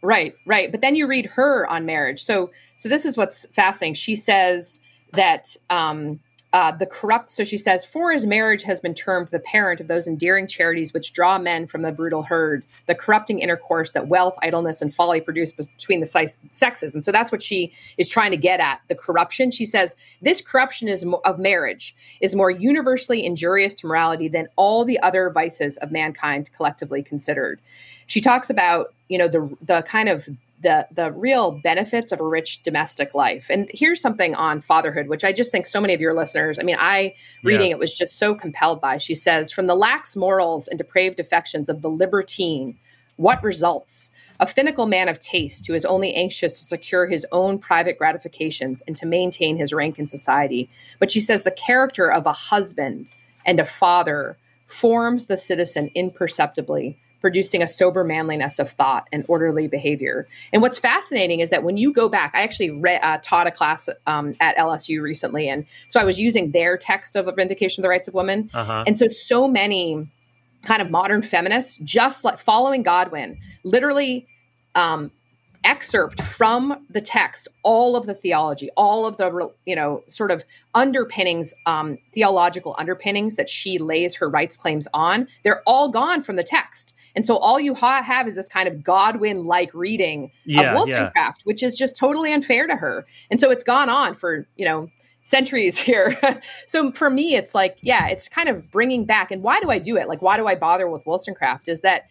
[0.01, 0.71] Right, right.
[0.71, 2.21] But then you read her on marriage.
[2.21, 3.95] So, so this is what's fascinating.
[3.95, 4.79] She says
[5.13, 6.19] that um,
[6.55, 9.89] uh, the corrupt, so she says, for his marriage has been termed the parent of
[9.89, 14.37] those endearing charities which draw men from the brutal herd, the corrupting intercourse that wealth,
[14.41, 16.05] idleness, and folly produce between the
[16.51, 16.95] sexes.
[16.95, 19.51] And so that's what she is trying to get at the corruption.
[19.51, 24.85] She says, this corruption is of marriage is more universally injurious to morality than all
[24.85, 27.59] the other vices of mankind collectively considered.
[28.07, 30.29] She talks about, you know, the the kind of
[30.65, 33.51] the the real benefits of a rich domestic life.
[33.51, 36.63] And here's something on fatherhood, which I just think so many of your listeners, I
[36.63, 37.75] mean, I reading yeah.
[37.75, 38.97] it was just so compelled by.
[38.97, 42.77] She says, from the lax morals and depraved affections of the libertine,
[43.17, 44.09] what results?
[44.39, 48.81] A finical man of taste who is only anxious to secure his own private gratifications
[48.87, 50.67] and to maintain his rank in society.
[50.97, 53.11] But she says the character of a husband
[53.45, 59.67] and a father forms the citizen imperceptibly producing a sober manliness of thought and orderly
[59.67, 60.27] behavior.
[60.53, 63.51] And what's fascinating is that when you go back, I actually re- uh, taught a
[63.51, 67.81] class um, at LSU recently, and so I was using their text of a Vindication
[67.81, 68.83] of the Rights of Women, uh-huh.
[68.85, 70.09] and so so many
[70.63, 74.27] kind of modern feminists, just like following Godwin, literally.
[74.75, 75.11] Um,
[75.65, 80.45] excerpt from the text all of the theology all of the you know sort of
[80.75, 86.35] underpinnings um, theological underpinnings that she lays her rights claims on they're all gone from
[86.35, 90.31] the text and so all you ha- have is this kind of Godwin like reading
[90.45, 91.43] yeah, of Wollstonecraft, yeah.
[91.45, 93.05] which is just totally unfair to her.
[93.31, 94.89] And so it's gone on for, you know,
[95.23, 96.17] centuries here.
[96.67, 99.31] so for me, it's like, yeah, it's kind of bringing back.
[99.31, 100.07] And why do I do it?
[100.07, 101.67] Like, why do I bother with Wollstonecraft?
[101.67, 102.03] Is that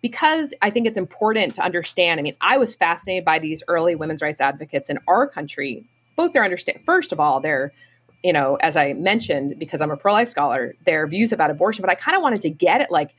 [0.00, 2.20] because I think it's important to understand.
[2.20, 5.84] I mean, I was fascinated by these early women's rights advocates in our country,
[6.16, 6.80] both their understand.
[6.86, 7.72] First of all, their
[8.22, 11.82] you know, as I mentioned, because I'm a pro life scholar, their views about abortion,
[11.82, 13.14] but I kind of wanted to get it like,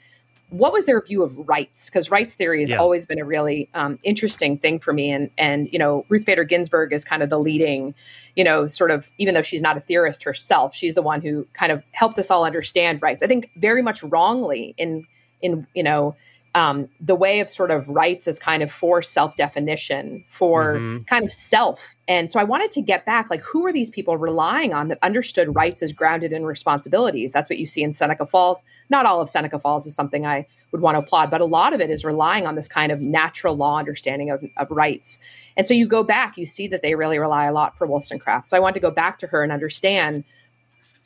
[0.50, 1.90] what was their view of rights?
[1.90, 2.78] Because rights theory has yeah.
[2.78, 5.12] always been a really um, interesting thing for me.
[5.12, 7.94] And and you know, Ruth Bader Ginsburg is kind of the leading,
[8.36, 11.48] you know, sort of even though she's not a theorist herself, she's the one who
[11.54, 13.22] kind of helped us all understand rights.
[13.22, 15.06] I think very much wrongly in
[15.42, 16.16] in you know
[16.56, 21.04] um, the way of sort of rights is kind of for self definition, for mm-hmm.
[21.04, 21.96] kind of self.
[22.08, 24.98] And so I wanted to get back like, who are these people relying on that
[25.04, 27.32] understood rights as grounded in responsibilities?
[27.34, 28.64] That's what you see in Seneca Falls.
[28.90, 31.74] Not all of Seneca Falls is something I would want to applaud, but a lot
[31.74, 35.20] of it is relying on this kind of natural law understanding of, of rights.
[35.56, 38.48] And so you go back, you see that they really rely a lot for Wollstonecraft.
[38.48, 40.24] So I wanted to go back to her and understand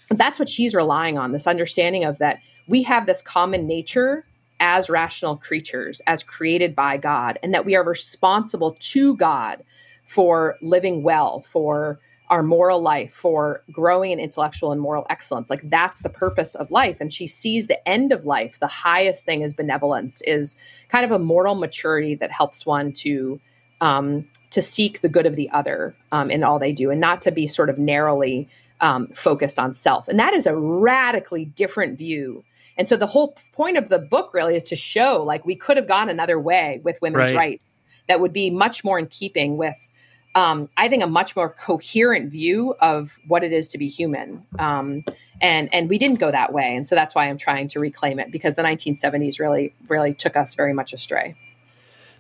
[0.10, 4.26] that's what she's relying on this understanding of that we have this common nature
[4.64, 9.62] as rational creatures, as created by God, and that we are responsible to God
[10.06, 12.00] for living well, for
[12.30, 15.50] our moral life, for growing in intellectual and moral excellence.
[15.50, 17.02] Like that's the purpose of life.
[17.02, 20.56] And she sees the end of life, the highest thing is benevolence, is
[20.88, 23.42] kind of a moral maturity that helps one to
[23.82, 27.20] um, to seek the good of the other um, in all they do, and not
[27.24, 28.48] to be sort of narrowly
[28.80, 30.08] um, focused on self.
[30.08, 32.46] And that is a radically different view
[32.78, 35.78] and so the whole point of the book really is to show like we could
[35.78, 37.38] have gone another way with women's right.
[37.38, 39.90] rights that would be much more in keeping with
[40.36, 44.46] um, I think a much more coherent view of what it is to be human,
[44.60, 45.04] um,
[45.42, 48.20] and and we didn't go that way, and so that's why I'm trying to reclaim
[48.20, 51.36] it because the 1970s really really took us very much astray.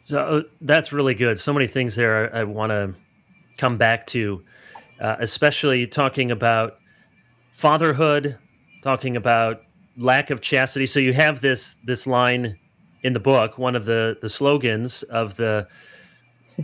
[0.04, 1.39] So uh, that's really good.
[1.39, 2.94] So many things there I, I want to
[3.58, 4.44] come back to,
[5.00, 6.78] uh, especially talking about
[7.52, 8.38] fatherhood,
[8.82, 9.62] talking about
[9.97, 10.86] lack of chastity.
[10.86, 12.58] So you have this this line
[13.03, 15.67] in the book, one of the the slogans of the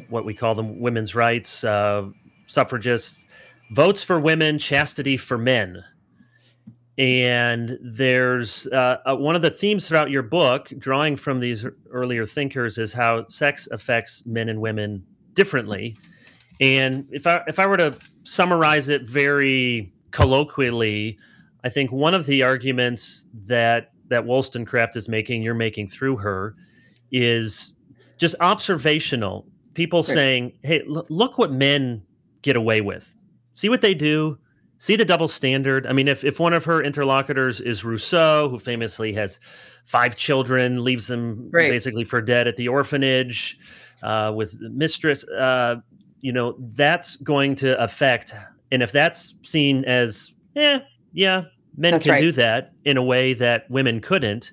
[0.09, 2.07] what we call them women's rights uh,
[2.47, 3.23] suffragists
[3.71, 5.83] votes for women, chastity for men.
[6.97, 12.25] And there's uh, uh, one of the themes throughout your book, drawing from these earlier
[12.25, 15.95] thinkers, is how sex affects men and women differently.
[16.59, 21.17] And if I if I were to summarize it very colloquially,
[21.63, 26.56] I think one of the arguments that that Wollstonecraft is making, you're making through her,
[27.12, 27.74] is
[28.17, 29.45] just observational.
[29.74, 30.13] People right.
[30.13, 32.02] saying, "Hey, l- look what men
[32.41, 33.13] get away with.
[33.54, 34.38] See what they do.
[34.78, 38.58] See the double standard." I mean, if if one of her interlocutors is Rousseau, who
[38.60, 39.39] famously has
[39.86, 41.69] five children, leaves them right.
[41.69, 43.58] basically for dead at the orphanage
[44.04, 45.78] uh, with mistress, uh,
[46.22, 48.34] you know, that's going to affect.
[48.72, 50.80] And if that's seen as, yeah,
[51.13, 51.43] yeah,
[51.78, 52.22] men That's can right.
[52.22, 54.52] do that in a way that women couldn't.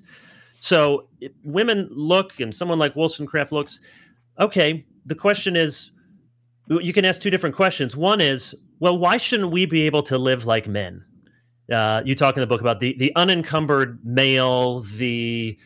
[0.59, 1.07] So
[1.43, 3.79] women look, and someone like Wollstonecraft looks.
[4.39, 5.91] Okay, the question is,
[6.69, 7.95] you can ask two different questions.
[7.95, 11.03] One is, well, why shouldn't we be able to live like men?
[11.71, 15.57] Uh, you talk in the book about the the unencumbered male, the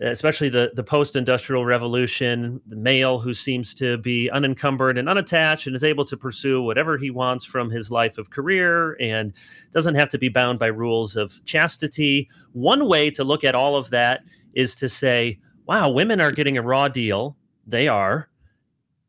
[0.00, 5.66] especially the the post industrial revolution, the male who seems to be unencumbered and unattached
[5.66, 9.32] and is able to pursue whatever he wants from his life of career and
[9.72, 12.28] doesn't have to be bound by rules of chastity.
[12.52, 14.22] One way to look at all of that
[14.54, 17.36] is to say, wow, women are getting a raw deal.
[17.66, 18.28] They are.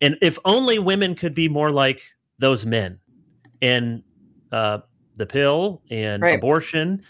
[0.01, 2.01] And if only women could be more like
[2.39, 2.99] those men.
[3.61, 4.03] And
[4.51, 4.79] uh,
[5.17, 6.37] the pill and right.
[6.37, 7.03] abortion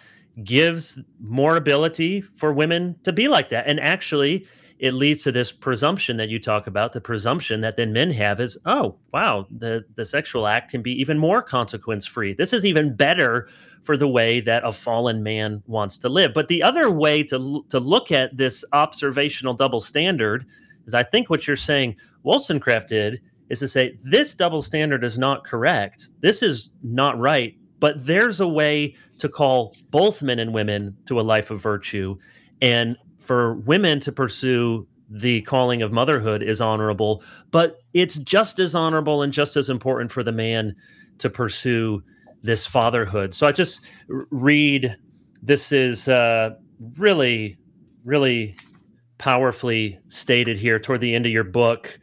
[0.44, 3.68] gives more ability for women to be like that.
[3.68, 4.46] And actually,
[4.80, 8.40] it leads to this presumption that you talk about the presumption that then men have
[8.40, 12.64] is oh wow the the sexual act can be even more consequence free this is
[12.64, 13.50] even better
[13.84, 16.34] for the way that a fallen man wants to live.
[16.34, 20.46] But the other way to to look at this observational double standard
[20.86, 25.18] is i think what you're saying wollstonecraft did is to say this double standard is
[25.18, 26.12] not correct.
[26.22, 31.20] This is not right but there's a way to call both men and women to
[31.20, 32.18] a life of virtue.
[32.62, 38.76] And for women to pursue the calling of motherhood is honorable, but it's just as
[38.76, 40.76] honorable and just as important for the man
[41.18, 42.04] to pursue
[42.44, 43.34] this fatherhood.
[43.34, 44.96] So I just read
[45.42, 46.52] this is uh,
[46.98, 47.58] really,
[48.06, 48.56] really
[49.18, 52.00] powerfully stated here toward the end of your book.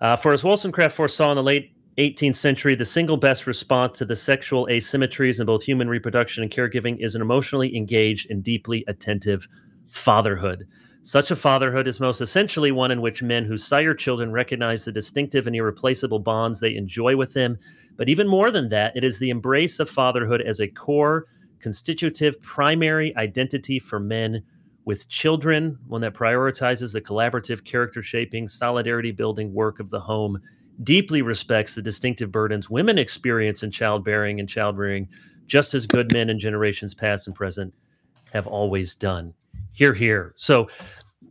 [0.00, 4.04] Uh, for as Wollstonecraft foresaw in the late 18th century, the single best response to
[4.04, 8.84] the sexual asymmetries in both human reproduction and caregiving is an emotionally engaged and deeply
[8.86, 9.48] attentive
[9.88, 10.64] fatherhood.
[11.02, 14.92] Such a fatherhood is most essentially one in which men who sire children recognize the
[14.92, 17.58] distinctive and irreplaceable bonds they enjoy with them.
[17.96, 21.24] But even more than that, it is the embrace of fatherhood as a core,
[21.58, 24.44] constitutive, primary identity for men
[24.84, 30.40] with children, one that prioritizes the collaborative, character shaping, solidarity building work of the home
[30.84, 35.08] deeply respects the distinctive burdens women experience in childbearing and childrearing,
[35.46, 37.72] just as good men in generations past and present
[38.32, 39.32] have always done.
[39.72, 40.34] Here, here.
[40.36, 40.68] So,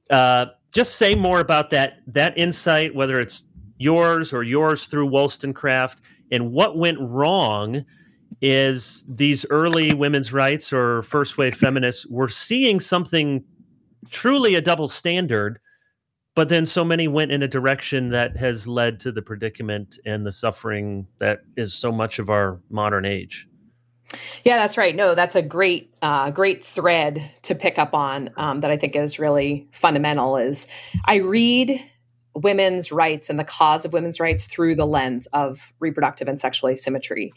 [0.10, 3.46] uh, just say more about that that insight, whether it's
[3.78, 7.86] yours or yours through Wollstonecraft, and what went wrong
[8.42, 13.44] is these early women's rights or first wave feminists were seeing something
[14.10, 15.60] truly a double standard
[16.38, 20.24] but then so many went in a direction that has led to the predicament and
[20.24, 23.48] the suffering that is so much of our modern age.
[24.46, 24.96] Yeah that's right.
[24.96, 28.96] No that's a great uh, great thread to pick up on um, that i think
[28.96, 30.70] is really fundamental is
[31.06, 31.84] i read
[32.36, 36.70] women's rights and the cause of women's rights through the lens of reproductive and sexual
[36.70, 37.34] asymmetry.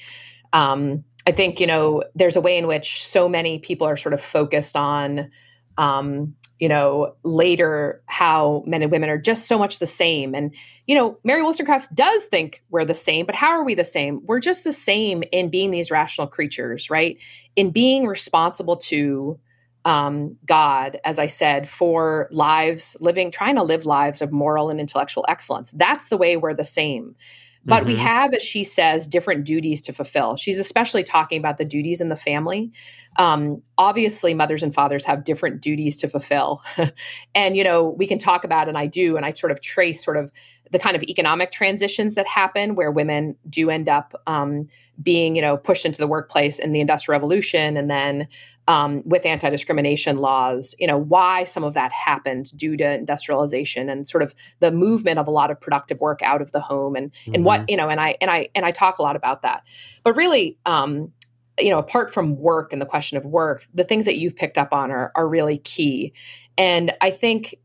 [0.52, 4.12] Um, i think you know there's a way in which so many people are sort
[4.12, 5.30] of focused on
[5.78, 10.34] um, you know, later how men and women are just so much the same.
[10.34, 10.54] And,
[10.86, 14.20] you know, Mary Wollstonecraft does think we're the same, but how are we the same?
[14.26, 17.16] We're just the same in being these rational creatures, right?
[17.56, 19.40] In being responsible to
[19.86, 24.78] um, God, as I said, for lives, living, trying to live lives of moral and
[24.78, 25.70] intellectual excellence.
[25.70, 27.16] That's the way we're the same.
[27.64, 27.86] But mm-hmm.
[27.88, 30.36] we have, as she says, different duties to fulfill.
[30.36, 32.72] She's especially talking about the duties in the family.
[33.16, 36.62] Um, obviously, mothers and fathers have different duties to fulfill.
[37.34, 40.02] and, you know, we can talk about, and I do, and I sort of trace
[40.02, 40.32] sort of
[40.70, 44.66] the kind of economic transitions that happen where women do end up um,
[45.02, 48.28] being you know pushed into the workplace in the industrial revolution and then
[48.70, 54.06] um, with anti-discrimination laws you know why some of that happened due to industrialization and
[54.06, 57.12] sort of the movement of a lot of productive work out of the home and
[57.12, 57.34] mm-hmm.
[57.34, 57.70] and what mm-hmm.
[57.70, 59.64] you know and i and i and i talk a lot about that
[60.04, 61.12] but really um,
[61.58, 64.56] you know apart from work and the question of work the things that you've picked
[64.56, 66.12] up on are, are really key
[66.56, 67.56] and i think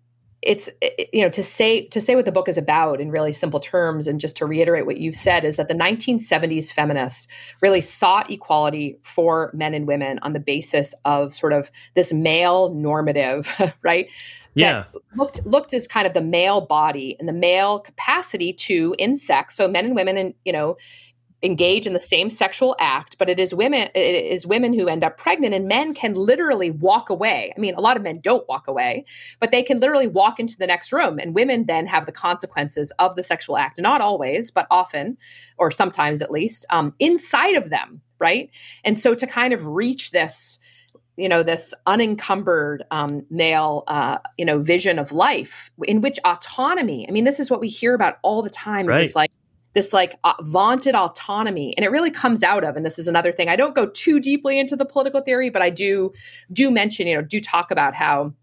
[0.46, 3.12] it's eh, eh, you know to say to say what the book is about in
[3.12, 7.28] really simple terms and just to reiterate what you've said is that the 1970s feminists
[7.62, 12.74] really sought equality for men and women on the basis of sort of this male
[12.74, 14.08] normative right?
[14.58, 14.86] Yeah.
[15.18, 19.58] looked looked as kind of the male body and the male capacity to in sex
[19.58, 20.78] so men and women and you know
[21.44, 25.04] engage in the same sexual act but it is women it is women who end
[25.04, 27.54] up pregnant and men can literally walk away.
[27.56, 29.06] I mean a lot of men don't walk away
[29.40, 32.92] but they can literally walk into the next room and women then have the consequences
[33.00, 33.80] of the sexual act.
[33.80, 35.18] Not always but often
[35.58, 38.50] or sometimes at least um, inside of them right?
[38.86, 40.58] And so to kind of reach this
[41.18, 47.08] you know this unencumbered um, male uh, you know vision of life in which autonomy
[47.08, 49.02] i mean this is what we hear about all the time right.
[49.02, 49.32] it's like
[49.76, 53.32] this like uh, vaunted autonomy and it really comes out of and this is another
[53.32, 56.12] thing i don't go too deeply into the political theory but i do
[56.52, 58.34] do mention you know do talk about how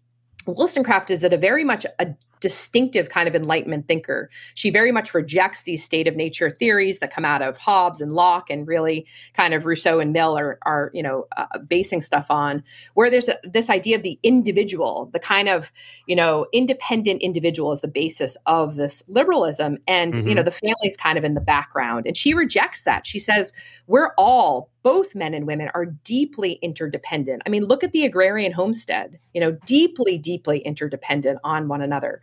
[0.45, 2.07] wollstonecraft is at a very much a
[2.43, 4.29] distinctive kind of Enlightenment thinker.
[4.53, 8.11] She very much rejects these state of nature theories that come out of Hobbes and
[8.11, 12.29] Locke, and really kind of Rousseau and Mill are, are you know, uh, basing stuff
[12.29, 12.61] on.
[12.93, 15.71] Where there's a, this idea of the individual, the kind of
[16.05, 20.27] you know independent individual is the basis of this liberalism, and mm-hmm.
[20.27, 23.07] you know the family's kind of in the background, and she rejects that.
[23.07, 23.53] She says
[23.87, 27.41] we're all both men and women are deeply interdependent.
[27.45, 32.21] I mean, look at the agrarian homestead, you know, deeply, deeply interdependent on one another.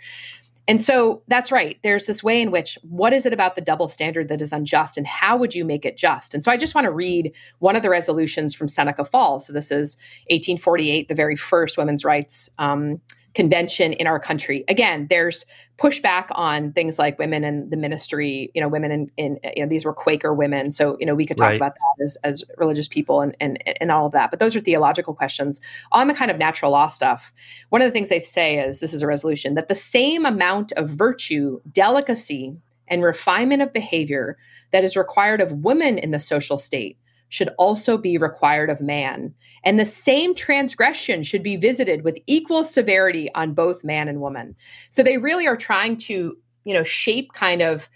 [0.69, 1.79] And so that's right.
[1.83, 4.97] There's this way in which what is it about the double standard that is unjust
[4.97, 6.33] and how would you make it just?
[6.33, 9.47] And so I just want to read one of the resolutions from Seneca Falls.
[9.47, 9.97] So this is
[10.29, 13.01] 1848, the very first women's rights um,
[13.35, 14.65] convention in our country.
[14.69, 15.47] Again, there's
[15.79, 19.69] pushback on things like women in the ministry, you know, women in, in you know,
[19.69, 20.71] these were Quaker women.
[20.71, 21.57] So, you know, we could talk right.
[21.57, 24.31] about that as, as religious people and, and, and all of that.
[24.31, 25.61] But those are theological questions.
[25.93, 27.33] On the kind of natural law stuff,
[27.69, 30.73] one of the things they say is this is a resolution that the same amount
[30.73, 32.57] of virtue, delicacy,
[32.89, 34.37] and refinement of behavior
[34.73, 36.99] that is required of women in the social state
[37.31, 39.33] should also be required of man.
[39.65, 44.55] And the same transgression should be visited with equal severity on both man and woman.
[44.91, 47.89] So they really are trying to, you know, shape kind of,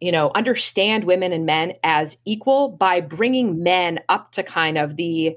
[0.00, 4.96] you know, understand women and men as equal by bringing men up to kind of
[4.96, 5.36] the,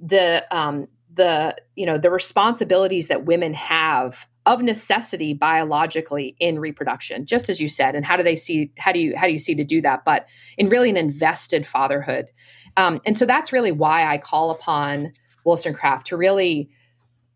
[0.00, 7.24] the, um, the, you know, the responsibilities that women have of necessity biologically in reproduction
[7.24, 9.38] just as you said and how do they see how do you how do you
[9.38, 10.26] see to do that but
[10.56, 12.30] in really an invested fatherhood
[12.78, 15.12] um, and so that's really why I call upon
[15.44, 16.70] Wollstonecraft to really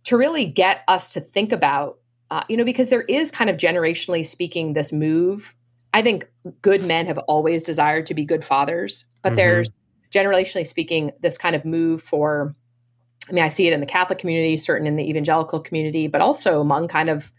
[0.04, 1.98] to really get us to think about,
[2.30, 5.54] uh, you know, because there is kind of generationally speaking this move.
[5.92, 6.28] I think
[6.60, 9.36] good men have always desired to be good fathers, but mm-hmm.
[9.36, 9.70] there's
[10.10, 12.54] generationally speaking this kind of move for.
[13.28, 16.20] I mean, I see it in the Catholic community, certain in the evangelical community, but
[16.20, 17.32] also among kind of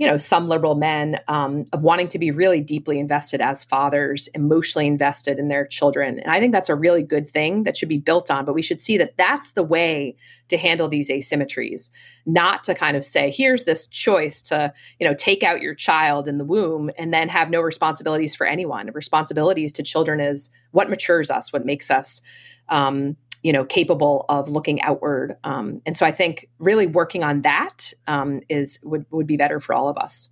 [0.00, 4.28] you know some liberal men um, of wanting to be really deeply invested as fathers
[4.28, 6.18] emotionally invested in their children.
[6.18, 8.62] And i think that's a really good thing that should be built on but we
[8.62, 10.16] should see that that's the way
[10.48, 11.90] to handle these asymmetries
[12.24, 16.26] not to kind of say here's this choice to you know take out your child
[16.26, 18.90] in the womb and then have no responsibilities for anyone.
[18.94, 22.22] Responsibilities to children is what matures us what makes us
[22.70, 25.36] um, you know capable of looking outward.
[25.44, 29.60] Um, and so i think really working on that um, is would, would be better
[29.60, 30.28] for all of us.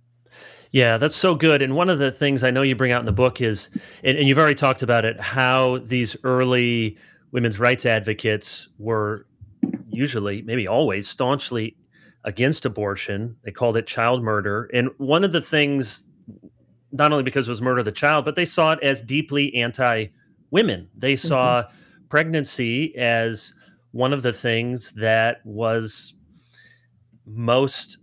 [0.71, 1.61] Yeah that's so good.
[1.61, 3.69] And one of the things i know you bring out in the book is
[4.03, 6.97] and, and you've already talked about it how these early
[7.31, 9.25] women's rights advocates were
[9.89, 11.75] usually maybe always staunchly
[12.23, 13.35] against abortion.
[13.43, 14.69] They called it child murder.
[14.73, 16.05] And one of the things
[16.91, 19.53] not only because it was murder of the child but they saw it as deeply
[19.55, 20.07] anti
[20.51, 21.75] women they saw mm-hmm
[22.09, 23.53] pregnancy as
[23.91, 26.13] one of the things that was
[27.25, 27.97] most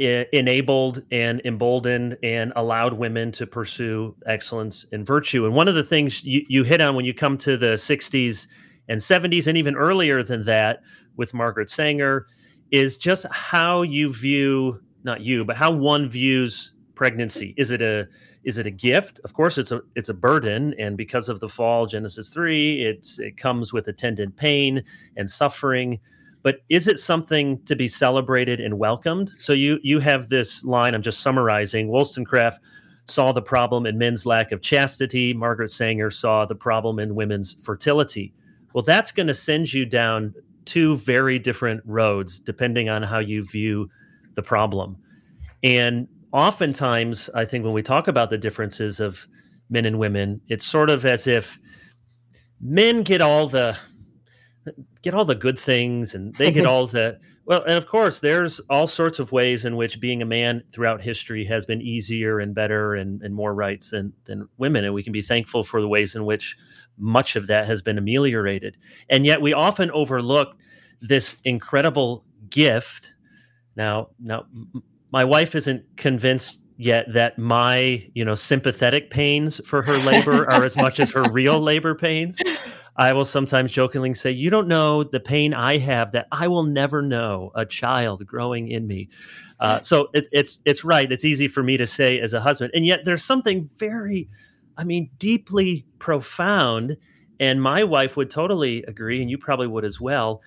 [0.00, 5.46] I- enabled and emboldened and allowed women to pursue excellence and virtue.
[5.46, 8.46] And one of the things you, you hit on when you come to the 60s
[8.88, 10.80] and 70s, and even earlier than that
[11.16, 12.26] with Margaret Sanger,
[12.70, 17.54] is just how you view, not you, but how one views pregnancy.
[17.56, 18.06] Is it a
[18.46, 19.20] is it a gift?
[19.24, 23.18] Of course, it's a it's a burden, and because of the fall, Genesis three, it's
[23.18, 24.82] it comes with attendant pain
[25.16, 25.98] and suffering.
[26.42, 29.30] But is it something to be celebrated and welcomed?
[29.30, 30.94] So you you have this line.
[30.94, 31.88] I'm just summarizing.
[31.88, 32.60] Wollstonecraft
[33.06, 35.34] saw the problem in men's lack of chastity.
[35.34, 38.32] Margaret Sanger saw the problem in women's fertility.
[38.74, 40.34] Well, that's going to send you down
[40.66, 43.88] two very different roads depending on how you view
[44.34, 44.96] the problem.
[45.64, 49.26] And oftentimes, I think when we talk about the differences of
[49.70, 51.58] men and women, it's sort of as if
[52.60, 53.76] men get all the
[55.02, 58.60] get all the good things and they get all the well and of course there's
[58.68, 62.54] all sorts of ways in which being a man throughout history has been easier and
[62.54, 64.84] better and, and more rights than than women.
[64.84, 66.56] And we can be thankful for the ways in which
[66.98, 68.76] much of that has been ameliorated.
[69.08, 70.56] And yet we often overlook
[71.00, 73.12] this incredible gift.
[73.76, 74.46] Now now
[75.12, 80.64] my wife isn't convinced yet that my you know sympathetic pains for her labor are
[80.64, 82.38] as much as her real labor pains.
[82.98, 86.62] I will sometimes jokingly say you don't know the pain i have that i will
[86.62, 89.08] never know a child growing in me.
[89.60, 91.10] Uh, so it, it's it's right.
[91.10, 92.72] It's easy for me to say as a husband.
[92.74, 94.28] And yet there's something very
[94.76, 96.96] i mean deeply profound.
[97.38, 100.42] And my wife would totally agree and you probably would as well.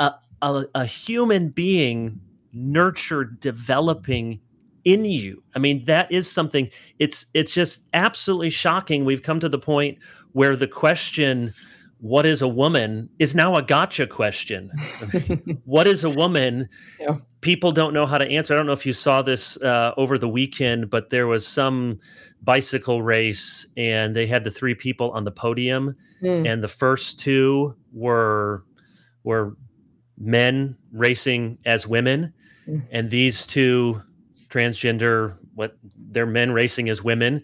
[0.00, 2.20] A, a, a human being
[2.56, 4.40] nurtured developing
[4.84, 9.48] in you i mean that is something it's it's just absolutely shocking we've come to
[9.48, 9.98] the point
[10.32, 11.52] where the question
[12.00, 14.70] what is a woman is now a gotcha question.
[15.64, 16.68] what is a woman?
[17.00, 17.16] Yeah.
[17.40, 18.52] People don't know how to answer.
[18.52, 21.98] I don't know if you saw this uh, over the weekend, but there was some
[22.42, 26.46] bicycle race and they had the three people on the podium, mm.
[26.46, 28.64] and the first two were
[29.24, 29.56] were
[30.18, 32.32] men racing as women.
[32.90, 34.02] And these two
[34.48, 35.76] transgender what
[36.10, 37.42] they're men racing as women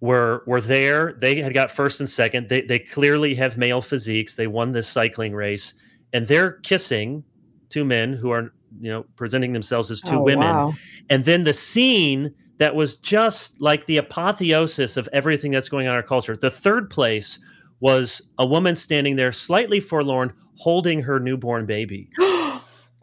[0.00, 1.14] were were there.
[1.14, 2.48] They had got first and second.
[2.48, 4.34] They they clearly have male physiques.
[4.34, 5.74] They won this cycling race,
[6.12, 7.24] and they're kissing
[7.70, 10.48] two men who are you know presenting themselves as two oh, women.
[10.48, 10.74] Wow.
[11.10, 15.94] And then the scene that was just like the apotheosis of everything that's going on
[15.94, 16.36] in our culture.
[16.36, 17.38] The third place
[17.80, 22.08] was a woman standing there, slightly forlorn, holding her newborn baby.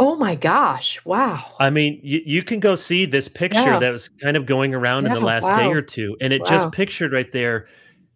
[0.01, 0.99] Oh my gosh.
[1.05, 1.45] Wow.
[1.59, 3.77] I mean, you, you can go see this picture yeah.
[3.77, 5.55] that was kind of going around yeah, in the last wow.
[5.55, 6.17] day or two.
[6.19, 6.49] And it wow.
[6.49, 7.67] just pictured right there.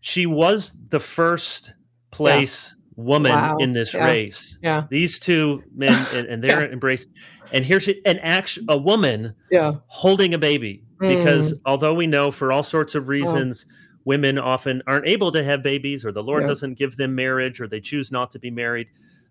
[0.01, 1.75] She was the first
[2.09, 3.03] place yeah.
[3.03, 3.57] woman wow.
[3.59, 4.57] in this race.
[4.63, 4.85] Yeah.
[4.89, 7.09] These two men and, and they're embraced.
[7.53, 9.73] And here's she an action a woman yeah.
[9.85, 10.83] holding a baby.
[10.99, 11.19] Mm.
[11.19, 13.67] Because although we know for all sorts of reasons
[14.05, 17.67] women often aren't able to have babies or the Lord doesn't give them marriage or
[17.67, 18.89] they choose not to be married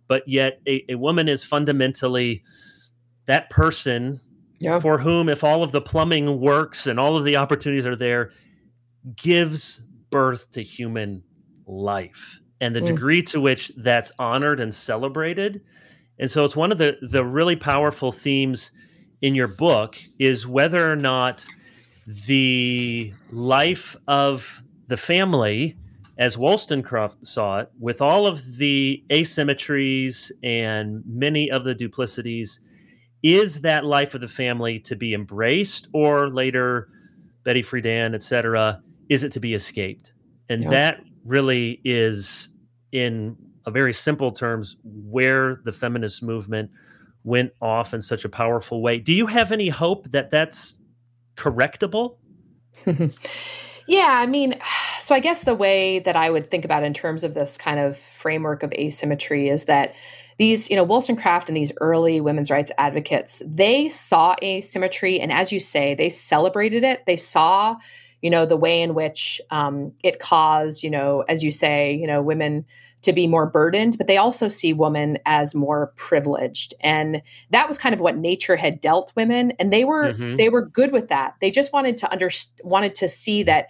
[0.09, 2.43] but yet a, a woman is fundamentally
[3.27, 4.21] that person
[4.61, 4.79] yeah.
[4.79, 8.33] for whom, if all of the plumbing works and all of the opportunities are there,
[9.17, 11.23] gives birth to human
[11.67, 12.87] life and the mm.
[12.87, 15.63] degree to which that's honored and celebrated.
[16.19, 18.71] And so it's one of the, the really powerful themes
[19.21, 21.47] in your book is whether or not
[22.07, 25.77] the life of the family
[26.17, 32.61] as Wollstonecraft saw it, with all of the asymmetries and many of the duplicities,
[33.23, 36.89] is that life of the family to be embraced, or later,
[37.43, 40.13] Betty Friedan, etc., is it to be escaped?
[40.49, 40.71] And yeah.
[40.71, 42.51] that really is,
[42.93, 43.37] in
[43.67, 46.71] a very simple terms, where the feminist movement
[47.25, 48.99] went off in such a powerful way.
[48.99, 50.79] Do you have any hope that that's
[51.37, 52.19] correctable?
[53.87, 54.59] Yeah, I mean,
[55.05, 57.79] so I guess the way that I would think about in terms of this kind
[57.79, 59.95] of framework of asymmetry is that
[60.39, 65.53] these, you know, Wollstonecraft and these early women's rights advocates, they saw asymmetry, and as
[65.53, 67.05] you say, they celebrated it.
[67.07, 67.77] They saw,
[68.23, 72.07] you know, the way in which um, it caused, you know, as you say, you
[72.07, 72.65] know, women
[73.03, 76.73] to be more burdened, but they also see women as more privileged.
[76.81, 79.53] And that was kind of what nature had dealt women.
[79.59, 80.37] And they were mm-hmm.
[80.37, 81.35] they were good with that.
[81.41, 82.31] They just wanted to under
[82.63, 83.67] wanted to see that,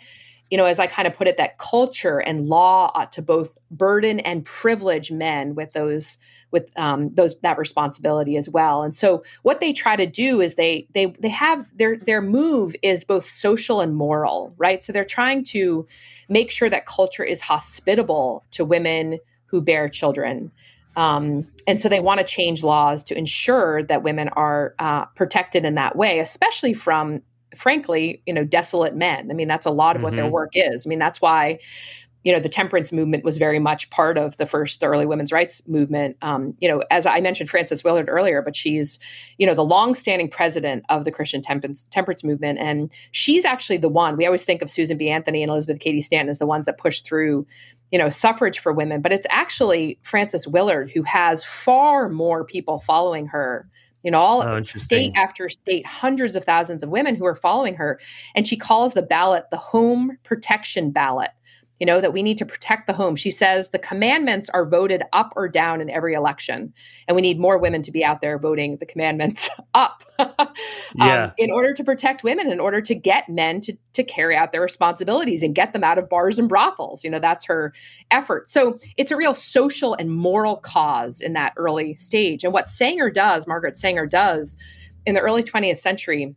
[0.50, 3.56] you know, as I kind of put it, that culture and law ought to both
[3.70, 6.18] burden and privilege men with those
[6.50, 8.84] with um, those that responsibility as well.
[8.84, 12.76] And so what they try to do is they they they have their their move
[12.82, 14.82] is both social and moral, right?
[14.82, 15.86] So they're trying to
[16.28, 20.52] make sure that culture is hospitable to women who bear children.
[20.96, 25.64] Um, and so they want to change laws to ensure that women are uh, protected
[25.64, 27.22] in that way, especially from,
[27.56, 29.30] frankly, you know, desolate men.
[29.30, 30.04] I mean, that's a lot of mm-hmm.
[30.04, 30.34] what their mm-hmm.
[30.34, 30.86] work is.
[30.86, 31.58] I mean, that's why
[32.24, 35.66] you know the temperance movement was very much part of the first early women's rights
[35.68, 38.98] movement um, you know as i mentioned frances willard earlier but she's
[39.38, 43.88] you know the longstanding president of the christian temperance, temperance movement and she's actually the
[43.88, 46.66] one we always think of susan b anthony and elizabeth cady stanton as the ones
[46.66, 47.46] that pushed through
[47.92, 52.80] you know suffrage for women but it's actually frances willard who has far more people
[52.80, 53.68] following her
[54.04, 57.74] you know all oh, state after state hundreds of thousands of women who are following
[57.74, 57.98] her
[58.34, 61.30] and she calls the ballot the home protection ballot
[61.80, 63.16] you know, that we need to protect the home.
[63.16, 66.72] She says the commandments are voted up or down in every election,
[67.08, 70.48] and we need more women to be out there voting the commandments up um,
[70.94, 71.32] yeah.
[71.36, 74.60] in order to protect women, in order to get men to, to carry out their
[74.60, 77.02] responsibilities and get them out of bars and brothels.
[77.02, 77.72] You know, that's her
[78.10, 78.48] effort.
[78.48, 82.44] So it's a real social and moral cause in that early stage.
[82.44, 84.56] And what Sanger does, Margaret Sanger does
[85.06, 86.34] in the early 20th century,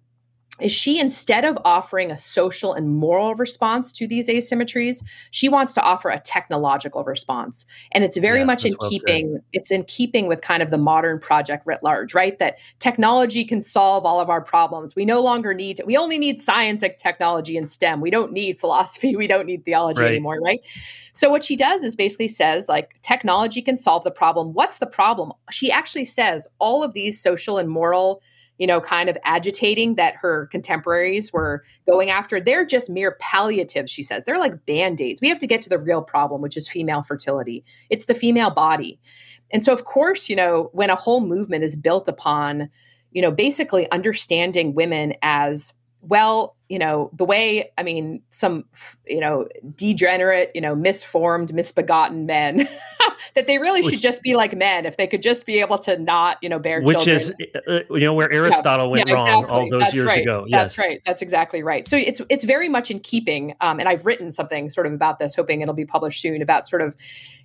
[0.61, 5.73] is she instead of offering a social and moral response to these asymmetries she wants
[5.73, 7.65] to offer a technological response.
[7.91, 9.43] And it's very yeah, much in well keeping said.
[9.53, 12.37] it's in keeping with kind of the modern project writ large right?
[12.39, 14.95] That technology can solve all of our problems.
[14.95, 18.01] We no longer need we only need science and technology and stem.
[18.01, 19.15] We don't need philosophy.
[19.17, 20.11] We don't need theology right.
[20.11, 20.59] anymore right?
[21.13, 24.53] So what she does is basically says like technology can solve the problem.
[24.53, 25.33] What's the problem?
[25.49, 28.21] She actually says all of these social and moral
[28.57, 32.39] you know, kind of agitating that her contemporaries were going after.
[32.39, 34.25] They're just mere palliatives, she says.
[34.25, 35.21] They're like band aids.
[35.21, 37.63] We have to get to the real problem, which is female fertility.
[37.89, 38.99] It's the female body.
[39.51, 42.69] And so, of course, you know, when a whole movement is built upon,
[43.11, 48.65] you know, basically understanding women as well, you know, the way, I mean, some,
[49.05, 52.67] you know, degenerate, you know, misformed, misbegotten men,
[53.35, 55.77] that they really which, should just be like men if they could just be able
[55.77, 57.15] to not, you know, bear which children.
[57.15, 57.33] is,
[57.67, 59.57] uh, you know, where Aristotle yeah, went yeah, wrong exactly.
[59.59, 60.21] all those That's years right.
[60.21, 60.45] ago.
[60.47, 60.59] Yes.
[60.59, 61.01] That's right.
[61.05, 61.87] That's exactly right.
[61.87, 63.55] So it's, it's very much in keeping.
[63.61, 66.67] Um, and I've written something sort of about this, hoping it'll be published soon about
[66.67, 66.97] sort of,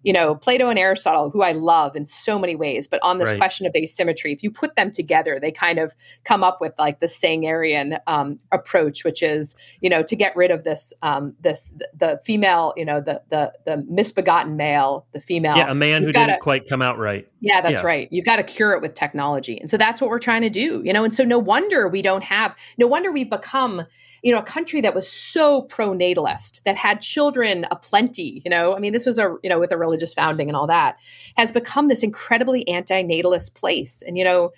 [0.03, 3.31] you know, Plato and Aristotle, who I love in so many ways, but on this
[3.31, 3.39] right.
[3.39, 5.95] question of asymmetry, if you put them together, they kind of
[6.25, 10.51] come up with like the Sangerian um, approach, which is, you know, to get rid
[10.51, 15.55] of this, um, this the female, you know, the the the misbegotten male, the female,
[15.55, 17.29] yeah, a man who gotta, didn't quite come out right.
[17.41, 17.87] Yeah, that's yeah.
[17.87, 18.09] right.
[18.11, 20.81] You've got to cure it with technology, and so that's what we're trying to do,
[20.83, 21.05] you know.
[21.05, 23.83] And so no wonder we don't have, no wonder we've become
[24.23, 28.79] you know, a country that was so pro-natalist, that had children aplenty, you know, I
[28.79, 30.97] mean, this was a, you know, with a religious founding and all that,
[31.37, 34.01] has become this incredibly anti-natalist place.
[34.01, 34.53] And, you know,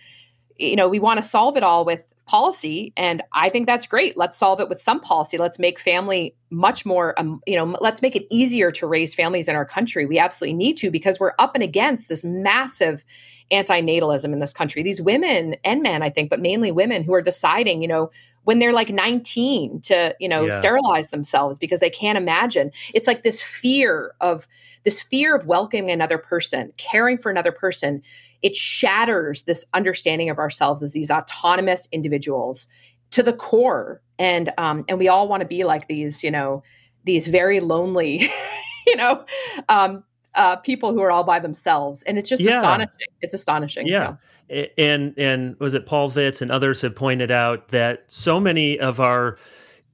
[0.59, 4.16] you know, we want to solve it all with policy and i think that's great.
[4.16, 5.39] Let's solve it with some policy.
[5.39, 9.49] Let's make family much more um, you know let's make it easier to raise families
[9.49, 10.07] in our country.
[10.07, 13.05] We absolutely need to because we're up and against this massive
[13.51, 14.83] anti-natalism in this country.
[14.83, 18.11] These women and men i think but mainly women who are deciding you know
[18.45, 20.53] when they're like 19 to you know yeah.
[20.53, 22.70] sterilize themselves because they can't imagine.
[22.95, 24.47] It's like this fear of
[24.84, 28.03] this fear of welcoming another person caring for another person.
[28.42, 32.68] It shatters this understanding of ourselves as these autonomous individuals
[33.11, 34.01] to the core.
[34.18, 36.62] And um and we all want to be like these you know
[37.05, 38.22] these very lonely
[38.86, 39.24] you know
[39.68, 42.03] um uh people who are all by themselves.
[42.03, 42.59] And it's just yeah.
[42.59, 43.09] astonishing.
[43.22, 44.16] It's astonishing yeah
[44.51, 49.01] and and was it Paul Vitz and others have pointed out that so many of
[49.01, 49.38] our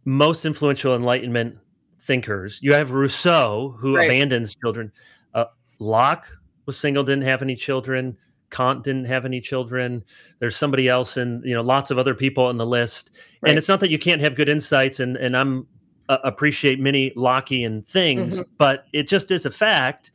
[0.05, 1.57] most influential Enlightenment
[2.01, 4.07] thinkers, you have Rousseau who right.
[4.07, 4.91] abandons children,
[5.35, 5.45] uh,
[5.79, 6.27] Locke
[6.67, 8.17] was single, didn't have any children.
[8.51, 10.03] Kant didn't have any children.
[10.41, 13.13] There's somebody else, and you know, lots of other people on the list.
[13.43, 13.51] Right.
[13.51, 15.69] And it's not that you can't have good insights, and and I'm
[16.09, 18.51] uh, appreciate many Lockean things, mm-hmm.
[18.59, 20.11] but it just is a fact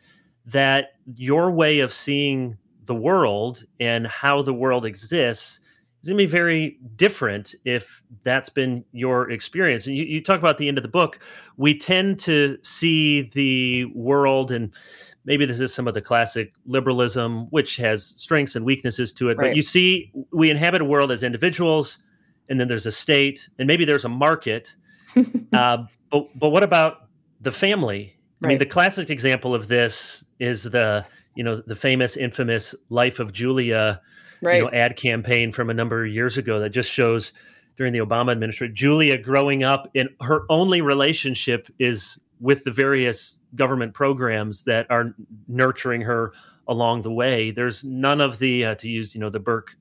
[0.46, 5.60] that your way of seeing the world and how the world exists
[6.06, 9.88] is going to be very different if that's been your experience.
[9.88, 11.20] And you, you, talk about the end of the book.
[11.58, 14.72] We tend to see the world, and
[15.26, 19.38] maybe this is some of the classic liberalism, which has strengths and weaknesses to it.
[19.38, 19.50] Right.
[19.50, 21.98] But you see, we inhabit a world as individuals,
[22.50, 24.76] and then there's a state, and maybe there's a market.
[25.54, 27.08] uh, but but what about
[27.42, 28.16] the family?
[28.44, 28.50] I right.
[28.50, 31.06] mean, the classic example of this is the
[31.36, 34.02] you know the famous infamous life of julia
[34.42, 34.58] right.
[34.58, 37.34] you know ad campaign from a number of years ago that just shows
[37.78, 43.40] during the obama administration julia growing up in her only relationship is with the various
[43.56, 45.16] government programs that are
[45.48, 46.34] nurturing her
[46.68, 49.76] along the way there's none of the uh, to use you know the burke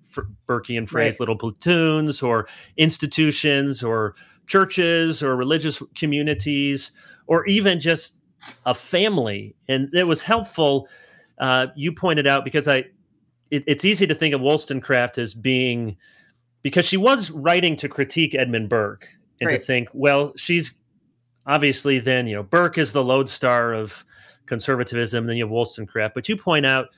[0.48, 1.20] burkean phrase right.
[1.20, 2.46] little platoons or
[2.76, 4.14] institutions or
[4.46, 6.92] churches or religious communities
[7.26, 8.18] or even just
[8.66, 10.88] a family and it was helpful
[11.38, 12.84] uh, you pointed out because I,
[13.50, 15.96] it, it's easy to think of Wollstonecraft as being
[16.62, 19.08] because she was writing to critique Edmund Burke
[19.40, 19.60] and right.
[19.60, 20.74] to think, well, she's
[21.46, 24.04] obviously then you know Burke is the lodestar of
[24.46, 26.88] conservatism, then you have Wollstonecraft, but you point out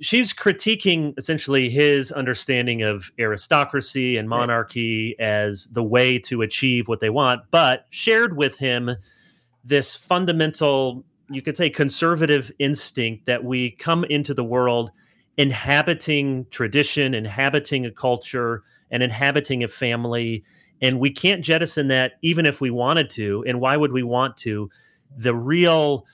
[0.00, 5.26] she's critiquing essentially his understanding of aristocracy and monarchy right.
[5.26, 8.90] as the way to achieve what they want, but shared with him
[9.64, 11.04] this fundamental
[11.34, 14.90] you could say conservative instinct that we come into the world
[15.38, 20.44] inhabiting tradition, inhabiting a culture, and inhabiting a family.
[20.80, 23.44] And we can't jettison that even if we wanted to.
[23.46, 24.68] And why would we want to?
[25.16, 26.06] The real,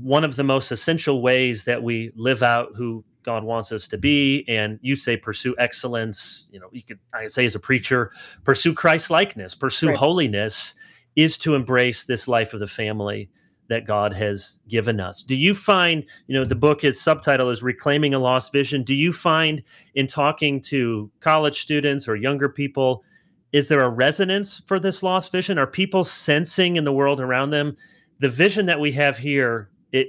[0.00, 3.98] one of the most essential ways that we live out who God wants us to
[3.98, 4.44] be.
[4.48, 6.48] And you say pursue excellence.
[6.52, 8.12] You know, you could I could say as a preacher,
[8.44, 9.96] pursue Christ likeness, pursue right.
[9.96, 10.74] holiness
[11.16, 13.28] is to embrace this life of the family
[13.68, 15.22] that God has given us.
[15.22, 18.82] Do you find, you know, the book is subtitle is Reclaiming a Lost Vision.
[18.82, 19.62] Do you find
[19.94, 23.04] in talking to college students or younger people,
[23.52, 25.58] is there a resonance for this lost vision?
[25.58, 27.76] Are people sensing in the world around them
[28.18, 29.68] the vision that we have here?
[29.92, 30.08] It,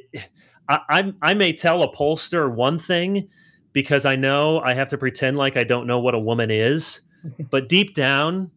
[0.69, 3.27] I, I, I may tell a pollster one thing
[3.73, 7.01] because I know I have to pretend like I don't know what a woman is,
[7.49, 8.49] but deep down,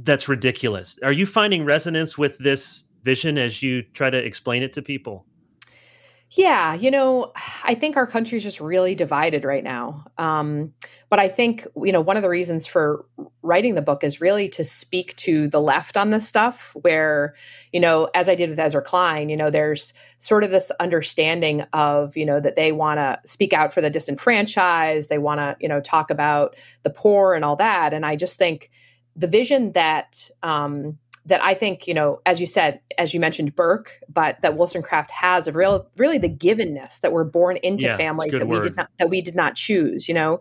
[0.00, 0.98] that's ridiculous.
[1.04, 5.26] Are you finding resonance with this vision as you try to explain it to people?
[6.34, 7.30] Yeah, you know,
[7.62, 10.06] I think our country is just really divided right now.
[10.16, 10.72] Um,
[11.10, 13.04] but I think, you know, one of the reasons for
[13.42, 17.34] writing the book is really to speak to the left on this stuff, where,
[17.70, 21.66] you know, as I did with Ezra Klein, you know, there's sort of this understanding
[21.74, 25.54] of, you know, that they want to speak out for the disenfranchised, they want to,
[25.60, 27.92] you know, talk about the poor and all that.
[27.92, 28.70] And I just think,
[29.14, 33.54] the vision that um, that I think, you know, as you said, as you mentioned,
[33.54, 37.96] Burke, but that Wollstonecraft has of real, really the givenness that we're born into yeah,
[37.96, 38.64] families that word.
[38.64, 40.08] we did not that we did not choose.
[40.08, 40.40] You know,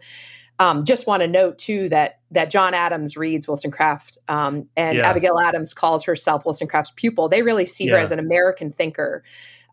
[0.60, 5.10] um, just want to note too that that John Adams reads Wollstonecraft, um, and yeah.
[5.10, 7.30] Abigail Adams calls herself Wollstonecraft's pupil.
[7.30, 7.94] They really see yeah.
[7.94, 9.24] her as an American thinker.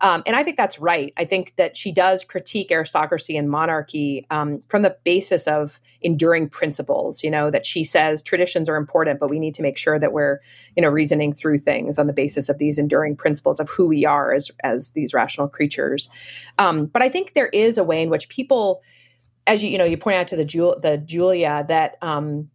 [0.00, 1.12] Um, and I think that's right.
[1.16, 6.48] I think that she does critique aristocracy and monarchy um, from the basis of enduring
[6.48, 7.24] principles.
[7.24, 10.12] You know that she says traditions are important, but we need to make sure that
[10.12, 10.40] we're
[10.76, 14.06] you know reasoning through things on the basis of these enduring principles of who we
[14.06, 16.08] are as as these rational creatures.
[16.58, 18.82] Um, but I think there is a way in which people,
[19.46, 22.50] as you you know, you point out to the Jul- the Julia that um,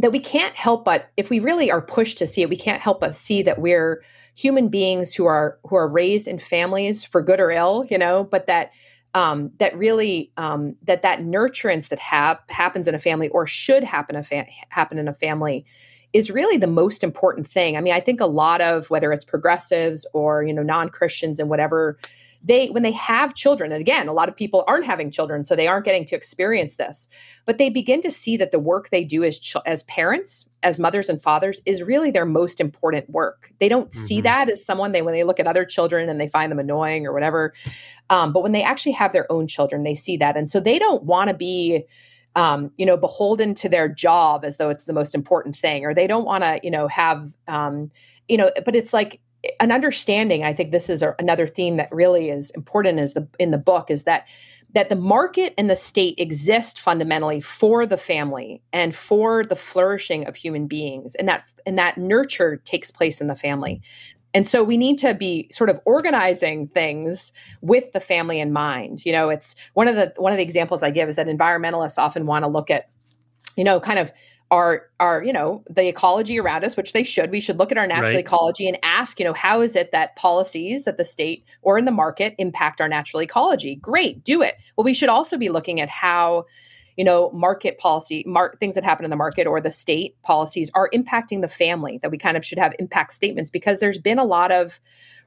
[0.00, 2.80] that we can't help but if we really are pushed to see it we can't
[2.80, 4.02] help but see that we're
[4.34, 8.24] human beings who are who are raised in families for good or ill you know
[8.24, 8.70] but that
[9.12, 13.82] um, that really um, that that nurturance that hap- happens in a family or should
[13.82, 15.64] happen a fa- happen in a family
[16.12, 17.76] is really the most important thing.
[17.76, 21.50] I mean i think a lot of whether it's progressives or you know non-christians and
[21.50, 21.98] whatever
[22.42, 25.54] they when they have children and again a lot of people aren't having children so
[25.54, 27.08] they aren't getting to experience this
[27.44, 30.78] but they begin to see that the work they do as ch- as parents as
[30.78, 34.04] mothers and fathers is really their most important work they don't mm-hmm.
[34.04, 36.58] see that as someone they when they look at other children and they find them
[36.58, 37.52] annoying or whatever
[38.08, 40.78] um, but when they actually have their own children they see that and so they
[40.78, 41.84] don't want to be
[42.36, 45.92] um, you know, beholden to their job as though it's the most important thing, or
[45.92, 47.90] they don't want to, you know, have, um,
[48.28, 49.20] you know, but it's like
[49.58, 53.50] an understanding i think this is another theme that really is important is the in
[53.50, 54.26] the book is that
[54.74, 60.26] that the market and the state exist fundamentally for the family and for the flourishing
[60.26, 63.80] of human beings and that and that nurture takes place in the family.
[64.32, 67.32] And so we need to be sort of organizing things
[67.62, 69.04] with the family in mind.
[69.04, 71.98] You know it's one of the one of the examples i give is that environmentalists
[71.98, 72.88] often want to look at
[73.56, 74.12] you know kind of
[74.50, 77.78] our our you know the ecology around us which they should we should look at
[77.78, 78.18] our natural right.
[78.18, 81.84] ecology and ask you know how is it that policies that the state or in
[81.84, 85.80] the market impact our natural ecology great do it well we should also be looking
[85.80, 86.44] at how
[87.00, 90.70] you know market policy mar- things that happen in the market or the state policies
[90.74, 94.18] are impacting the family that we kind of should have impact statements because there's been
[94.18, 94.82] a lot of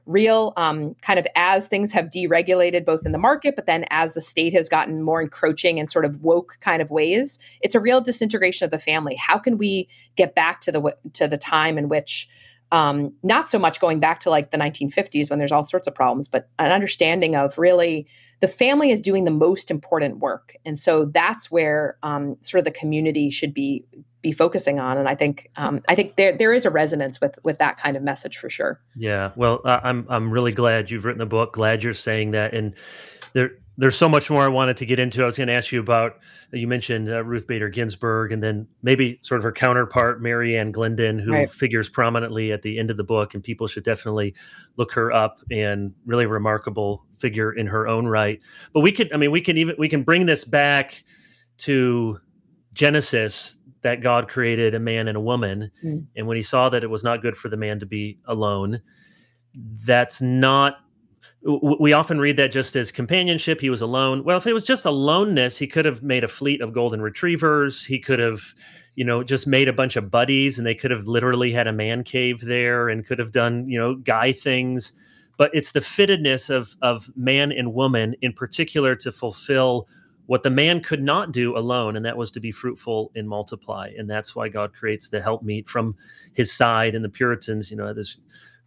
[0.06, 4.14] real um, kind of as things have deregulated both in the market, but then as
[4.14, 7.80] the state has gotten more encroaching and sort of woke kind of ways, it's a
[7.80, 9.16] real disintegration of the family.
[9.16, 12.28] How can we get back to the to the time in which
[12.74, 15.94] um, not so much going back to like the 1950s when there's all sorts of
[15.94, 18.04] problems, but an understanding of really
[18.40, 22.64] the family is doing the most important work, and so that's where um, sort of
[22.64, 23.84] the community should be
[24.22, 24.98] be focusing on.
[24.98, 27.96] And I think um, I think there there is a resonance with with that kind
[27.96, 28.80] of message for sure.
[28.96, 31.52] Yeah, well, I'm I'm really glad you've written the book.
[31.52, 32.74] Glad you're saying that, and
[33.34, 35.22] there there's so much more I wanted to get into.
[35.22, 36.18] I was going to ask you about
[36.52, 40.70] you mentioned uh, Ruth Bader Ginsburg, and then maybe sort of her counterpart Mary Ann
[40.70, 41.50] Glendon, who right.
[41.50, 44.34] figures prominently at the end of the book, and people should definitely
[44.76, 45.40] look her up.
[45.50, 48.40] And really remarkable figure in her own right.
[48.72, 51.02] But we could, I mean, we can even we can bring this back
[51.58, 52.20] to
[52.72, 55.70] Genesis that God created a man and a woman.
[55.84, 56.06] Mm.
[56.16, 58.80] And when he saw that it was not good for the man to be alone,
[59.54, 60.76] that's not
[61.44, 63.60] we often read that just as companionship.
[63.60, 64.24] He was alone.
[64.24, 67.84] Well, if it was just aloneness, he could have made a fleet of golden retrievers.
[67.84, 68.54] He could have,
[68.94, 71.72] you know, just made a bunch of buddies and they could have literally had a
[71.72, 74.94] man cave there and could have done, you know, guy things.
[75.36, 79.86] But it's the fittedness of of man and woman in particular to fulfill
[80.26, 83.90] what the man could not do alone, and that was to be fruitful and multiply.
[83.98, 85.94] And that's why God creates the helpmeet from
[86.32, 86.94] his side.
[86.94, 88.16] And the Puritans, you know, this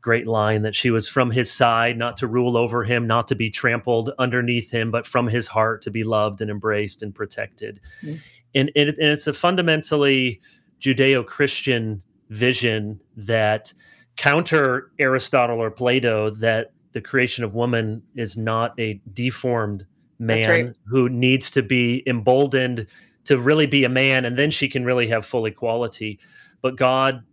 [0.07, 3.35] great line that she was from his side, not to rule over him, not to
[3.35, 7.81] be trampled underneath him, but from his heart to be loved and embraced and protected.
[8.01, 8.15] Mm-hmm.
[8.55, 10.39] And, and, and it's a fundamentally
[10.79, 13.73] Judeo Christian vision that
[14.15, 19.85] counter Aristotle or Plato that the creation of woman is not a deformed
[20.19, 20.73] man right.
[20.85, 22.87] who needs to be emboldened
[23.25, 26.17] to really be a man and then she can really have full equality
[26.61, 27.23] but god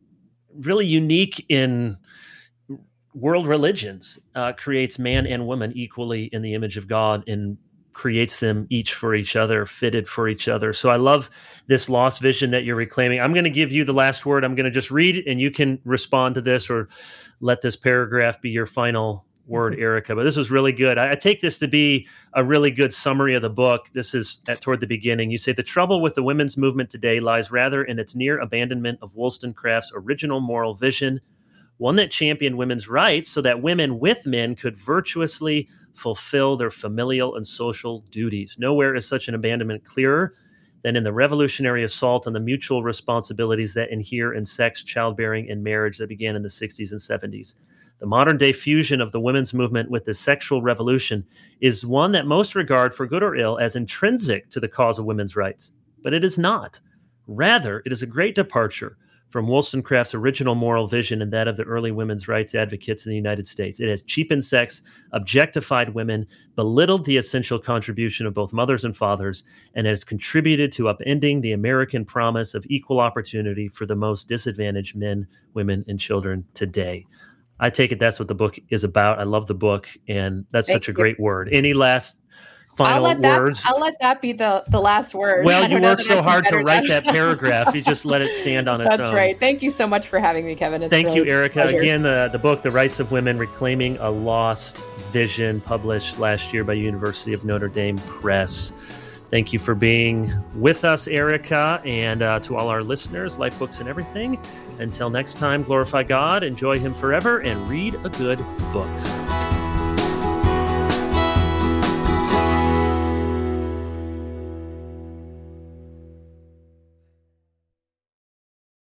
[0.60, 1.96] really unique in
[3.14, 7.56] world religions uh, creates man and woman equally in the image of god and
[7.92, 11.30] creates them each for each other fitted for each other so i love
[11.68, 14.56] this lost vision that you're reclaiming i'm going to give you the last word i'm
[14.56, 16.88] going to just read and you can respond to this or
[17.40, 20.14] let this paragraph be your final word, Erika.
[20.14, 20.98] But this was really good.
[20.98, 23.90] I, I, take this to be a really good summary of the book.
[23.92, 25.30] This is at toward the beginning.
[25.30, 28.98] You say the trouble with the women's movement today lies rather in its near abandonment
[29.02, 31.20] of Wollstonecraft's original moral vision,
[31.78, 37.36] one that championed women's rights so that women with men could virtuously fulfill their familial
[37.36, 38.56] and social duties.
[38.58, 40.34] Nowhere is such an abandonment clearer
[40.82, 45.64] than in the revolutionary assault on the mutual responsibilities that inhere in sex, childbearing, and
[45.64, 47.54] marriage that began in the 60s and 70s.
[48.00, 51.24] The modern day fusion of the women's movement with the sexual revolution
[51.60, 55.06] is one that most regard, for good or ill, as intrinsic to the cause of
[55.06, 55.72] women's rights.
[56.02, 56.80] But it is not.
[57.26, 58.98] Rather, it is a great departure
[59.34, 63.16] from Wollstonecraft's original moral vision and that of the early women's rights advocates in the
[63.16, 63.80] United States.
[63.80, 64.80] It has cheapened sex,
[65.10, 66.24] objectified women,
[66.54, 69.42] belittled the essential contribution of both mothers and fathers,
[69.74, 74.94] and has contributed to upending the American promise of equal opportunity for the most disadvantaged
[74.94, 77.04] men, women, and children today.
[77.58, 79.18] I take it that's what the book is about.
[79.18, 80.94] I love the book, and that's Thank such a you.
[80.94, 81.48] great word.
[81.50, 82.20] Any last
[82.76, 83.62] final I'll words.
[83.62, 85.44] That, I'll let that be the, the last word.
[85.44, 87.74] Well, you worked so hard to write that paragraph.
[87.74, 89.04] You just let it stand on its That's own.
[89.04, 89.38] That's right.
[89.38, 90.82] Thank you so much for having me, Kevin.
[90.82, 91.62] It's Thank really you, Erika.
[91.62, 96.64] Again, the, the book, The Rights of Women Reclaiming a Lost Vision, published last year
[96.64, 98.72] by University of Notre Dame Press.
[99.30, 103.80] Thank you for being with us, Erika, and uh, to all our listeners, Life Books
[103.80, 104.38] and everything.
[104.78, 108.38] Until next time, glorify God, enjoy Him forever, and read a good
[108.72, 109.33] book.